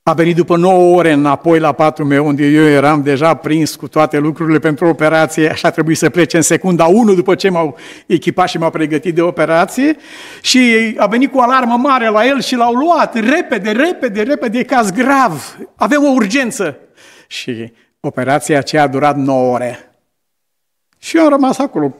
A 0.02 0.12
venit 0.12 0.36
după 0.36 0.56
9 0.56 0.96
ore 0.96 1.12
înapoi 1.12 1.58
la 1.58 1.72
patul 1.72 2.04
meu, 2.04 2.26
unde 2.26 2.46
eu 2.46 2.64
eram 2.64 3.02
deja 3.02 3.34
prins 3.34 3.74
cu 3.74 3.88
toate 3.88 4.18
lucrurile 4.18 4.58
pentru 4.58 4.86
operație, 4.86 5.50
așa 5.50 5.70
trebuie 5.70 5.96
să 5.96 6.10
plece 6.10 6.36
în 6.36 6.42
secunda 6.42 6.84
1 6.84 7.14
după 7.14 7.34
ce 7.34 7.48
m-au 7.48 7.76
echipat 8.06 8.48
și 8.48 8.58
m-au 8.58 8.70
pregătit 8.70 9.14
de 9.14 9.22
operație 9.22 9.96
și 10.40 10.94
a 10.96 11.06
venit 11.06 11.30
cu 11.30 11.38
alarmă 11.38 11.76
mare 11.76 12.08
la 12.08 12.26
el 12.26 12.40
și 12.40 12.54
l-au 12.54 12.74
luat 12.74 13.14
repede, 13.14 13.70
repede, 13.70 14.22
repede, 14.22 14.58
e 14.58 14.62
caz 14.62 14.90
grav, 14.90 15.56
avem 15.76 16.04
o 16.04 16.10
urgență. 16.10 16.78
Și 17.26 17.72
operația 18.00 18.58
aceea 18.58 18.82
a 18.82 18.88
durat 18.88 19.16
9 19.16 19.52
ore. 19.52 19.85
Și 20.98 21.16
eu 21.16 21.22
am 21.22 21.28
rămas 21.28 21.58
acolo, 21.58 21.94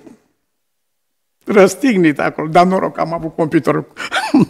răstignit 1.45 2.21
acolo, 2.21 2.49
dar 2.49 2.67
noroc 2.67 2.95
că 2.95 3.01
am 3.01 3.13
avut 3.13 3.35
computerul. 3.35 3.93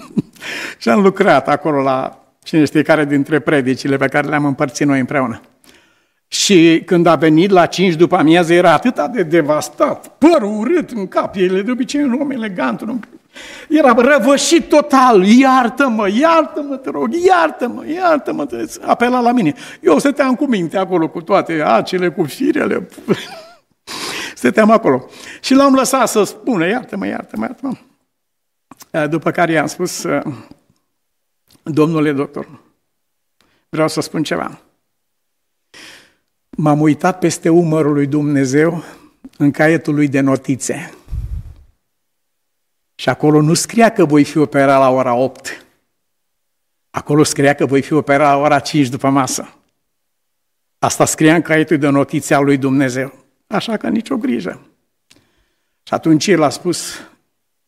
și 0.78 0.88
am 0.88 1.03
lucrat 1.03 1.49
acolo 1.49 1.82
la 1.82 2.26
cine 2.42 2.64
știe 2.64 2.82
care 2.82 3.05
dintre 3.05 3.38
predicile 3.38 3.97
pe 3.97 4.09
care 4.09 4.28
le-am 4.28 4.44
împărțit 4.44 4.86
noi 4.86 4.99
împreună. 4.99 5.40
Și 6.28 6.82
când 6.86 7.07
a 7.07 7.14
venit 7.14 7.51
la 7.51 7.66
5 7.66 7.94
după 7.94 8.16
amiază, 8.16 8.53
era 8.53 8.72
atât 8.72 9.07
de 9.07 9.22
devastat, 9.22 10.09
părul 10.18 10.59
urât 10.59 10.90
în 10.90 11.09
cap, 11.09 11.34
el 11.36 11.62
de 11.62 11.70
obicei 11.70 12.03
un 12.03 12.18
om 12.20 12.30
elegant, 12.30 12.80
un 12.80 12.88
om... 12.88 13.01
era 13.68 13.94
răvășit 13.97 14.68
total, 14.68 15.24
iartă-mă, 15.24 16.09
iartă-mă, 16.09 16.76
te 16.76 16.90
rog, 16.90 17.14
iartă-mă, 17.26 17.84
iartă-mă, 17.86 18.47
apela 18.80 19.20
la 19.20 19.32
mine. 19.32 19.55
Eu 19.80 19.99
stăteam 19.99 20.34
cu 20.34 20.47
minte 20.47 20.78
acolo, 20.78 21.09
cu 21.09 21.20
toate 21.20 21.62
acele, 21.66 22.09
cu 22.09 22.22
firele, 22.22 22.88
stăteam 24.37 24.70
acolo. 24.70 25.09
Și 25.41 25.55
l-am 25.55 25.74
lăsat 25.74 26.09
să 26.09 26.24
spună, 26.24 26.66
iartă-mă, 26.66 27.07
iartă-mă, 27.07 27.45
iartă-mă. 27.45 27.76
După 29.07 29.30
care 29.30 29.53
i-am 29.53 29.66
spus, 29.66 30.05
Domnule 31.68 32.12
doctor, 32.12 32.61
vreau 33.68 33.89
să 33.89 34.01
spun 34.01 34.22
ceva. 34.22 34.61
M-am 36.51 36.80
uitat 36.80 37.18
peste 37.18 37.49
umărul 37.49 37.93
lui 37.93 38.07
Dumnezeu 38.07 38.84
în 39.37 39.51
caietul 39.51 39.95
lui 39.95 40.09
de 40.09 40.20
notițe. 40.20 40.95
Și 42.95 43.09
acolo 43.09 43.41
nu 43.41 43.55
scria 43.55 43.91
că 43.91 44.05
voi 44.05 44.24
fi 44.24 44.39
operat 44.39 44.78
la 44.78 44.91
ora 44.91 45.14
8. 45.14 45.66
Acolo 46.91 47.22
scria 47.22 47.55
că 47.55 47.66
voi 47.66 47.82
fi 47.82 47.93
operat 47.93 48.30
la 48.30 48.37
ora 48.37 48.59
5 48.59 48.89
după 48.89 49.09
masă. 49.09 49.55
Asta 50.78 51.05
scria 51.05 51.34
în 51.34 51.43
caietul 51.43 51.78
de 51.78 51.89
notițe 51.89 52.34
al 52.34 52.45
lui 52.45 52.57
Dumnezeu. 52.57 53.25
Așa 53.47 53.76
că 53.76 53.88
nicio 53.88 54.16
grijă. 54.16 54.66
Și 55.82 55.94
atunci 55.94 56.26
el 56.26 56.42
a 56.42 56.49
spus, 56.49 57.01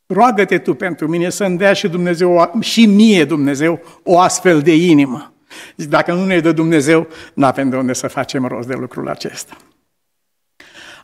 roagă-te 0.06 0.58
tu 0.58 0.74
pentru 0.74 1.08
mine 1.08 1.30
să-mi 1.30 1.58
dea 1.58 1.72
și 1.72 1.88
Dumnezeu, 1.88 2.58
și 2.60 2.86
mie 2.86 3.24
Dumnezeu, 3.24 3.80
o 4.02 4.18
astfel 4.18 4.62
de 4.62 4.76
inimă. 4.76 5.32
Zic, 5.76 5.88
dacă 5.88 6.12
nu 6.12 6.24
ne 6.24 6.40
dă 6.40 6.52
Dumnezeu, 6.52 7.08
nu 7.34 7.44
avem 7.44 7.70
de 7.70 7.76
unde 7.76 7.92
să 7.92 8.08
facem 8.08 8.46
rost 8.46 8.68
de 8.68 8.74
lucrul 8.74 9.08
acesta. 9.08 9.56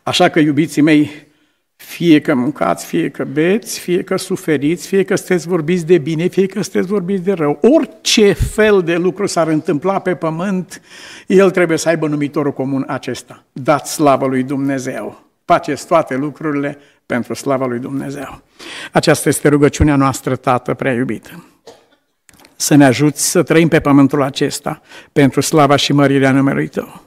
Așa 0.03 0.29
că, 0.29 0.39
iubiții 0.39 0.83
mei, 0.83 1.27
fie 1.95 2.21
că 2.21 2.35
mâncați, 2.35 2.87
fie 2.87 3.09
că 3.09 3.25
beți, 3.25 3.79
fie 3.79 4.03
că 4.03 4.17
suferiți, 4.17 4.87
fie 4.87 5.03
că 5.03 5.17
sunteți 5.17 5.49
vorbiți 5.49 5.87
de 5.87 5.99
bine, 5.99 6.27
fie 6.27 6.47
că 6.47 6.63
sunteți 6.63 6.87
vorbiți 6.87 7.23
de 7.23 7.33
rău, 7.33 7.59
orice 7.63 8.33
fel 8.33 8.83
de 8.83 8.97
lucru 8.97 9.27
s-ar 9.27 9.49
întâmpla 9.49 9.99
pe 9.99 10.15
pământ, 10.15 10.81
el 11.27 11.51
trebuie 11.51 11.79
să 11.79 11.89
aibă 11.89 12.09
numitorul 12.09 12.53
comun 12.53 12.85
acesta. 12.89 13.45
Dați 13.53 13.93
slavă 13.93 14.27
lui 14.27 14.43
Dumnezeu. 14.43 15.23
Faceți 15.45 15.87
toate 15.87 16.17
lucrurile 16.17 16.79
pentru 17.07 17.35
slava 17.35 17.67
lui 17.67 17.79
Dumnezeu. 17.79 18.43
Aceasta 18.93 19.29
este 19.29 19.49
rugăciunea 19.49 19.97
noastră, 19.97 20.37
Tată 20.37 20.75
prea 20.75 20.93
iubită. 20.93 21.45
Să 22.57 22.75
ne 22.75 22.85
ajuți 22.85 23.31
să 23.31 23.43
trăim 23.43 23.69
pe 23.69 23.81
pământul 23.81 24.23
acesta 24.23 24.81
pentru 25.13 25.41
slava 25.41 25.77
și 25.77 25.93
mărirea 25.93 26.33
numelui 26.33 26.69
Tău. 26.69 27.03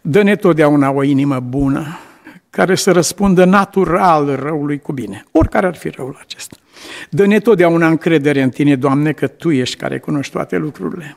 Dă-ne 0.00 0.36
totdeauna 0.36 0.90
o 0.90 1.02
inimă 1.02 1.40
bună, 1.40 1.98
care 2.50 2.74
să 2.74 2.92
răspundă 2.92 3.44
natural 3.44 4.36
răului 4.36 4.78
cu 4.78 4.92
bine, 4.92 5.24
oricare 5.32 5.66
ar 5.66 5.76
fi 5.76 5.88
răul 5.88 6.18
acesta. 6.20 6.56
Dă-ne 7.10 7.38
totdeauna 7.38 7.88
încredere 7.88 8.42
în 8.42 8.50
Tine, 8.50 8.76
Doamne, 8.76 9.12
că 9.12 9.26
Tu 9.26 9.50
ești 9.50 9.76
care 9.76 9.98
cunoști 9.98 10.32
toate 10.32 10.56
lucrurile. 10.56 11.16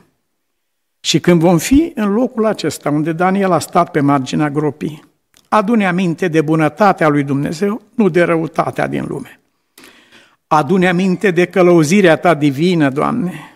Și 1.00 1.20
când 1.20 1.40
vom 1.40 1.58
fi 1.58 1.92
în 1.94 2.12
locul 2.12 2.46
acesta, 2.46 2.90
unde 2.90 3.12
Daniel 3.12 3.52
a 3.52 3.58
stat 3.58 3.90
pe 3.90 4.00
marginea 4.00 4.50
gropii, 4.50 5.04
adune 5.48 5.86
aminte 5.86 6.28
de 6.28 6.40
bunătatea 6.40 7.08
lui 7.08 7.22
Dumnezeu, 7.22 7.82
nu 7.94 8.08
de 8.08 8.22
răutatea 8.22 8.86
din 8.86 9.04
lume. 9.08 9.40
Adune 10.46 10.88
aminte 10.88 11.30
de 11.30 11.46
călăuzirea 11.46 12.16
ta 12.16 12.34
divină, 12.34 12.90
Doamne, 12.90 13.52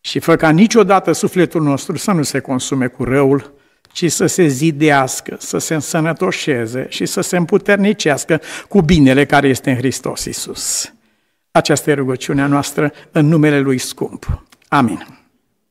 și 0.00 0.18
fă 0.18 0.36
ca 0.36 0.50
niciodată 0.50 1.12
sufletul 1.12 1.62
nostru 1.62 1.96
să 1.96 2.12
nu 2.12 2.22
se 2.22 2.40
consume 2.40 2.86
cu 2.86 3.04
răul, 3.04 3.52
ci 3.92 4.10
să 4.10 4.26
se 4.26 4.46
zidească, 4.46 5.36
să 5.38 5.58
se 5.58 5.74
însănătoșeze 5.74 6.86
și 6.88 7.06
să 7.06 7.20
se 7.20 7.36
împuternicească 7.36 8.40
cu 8.68 8.80
binele 8.80 9.26
care 9.26 9.48
este 9.48 9.70
în 9.70 9.76
Hristos 9.76 10.24
Isus. 10.24 10.94
Aceasta 11.50 11.90
e 11.90 11.94
rugăciunea 11.94 12.46
noastră 12.46 12.92
în 13.12 13.26
numele 13.26 13.60
Lui 13.60 13.78
scump. 13.78 14.44
Amin. 14.68 15.23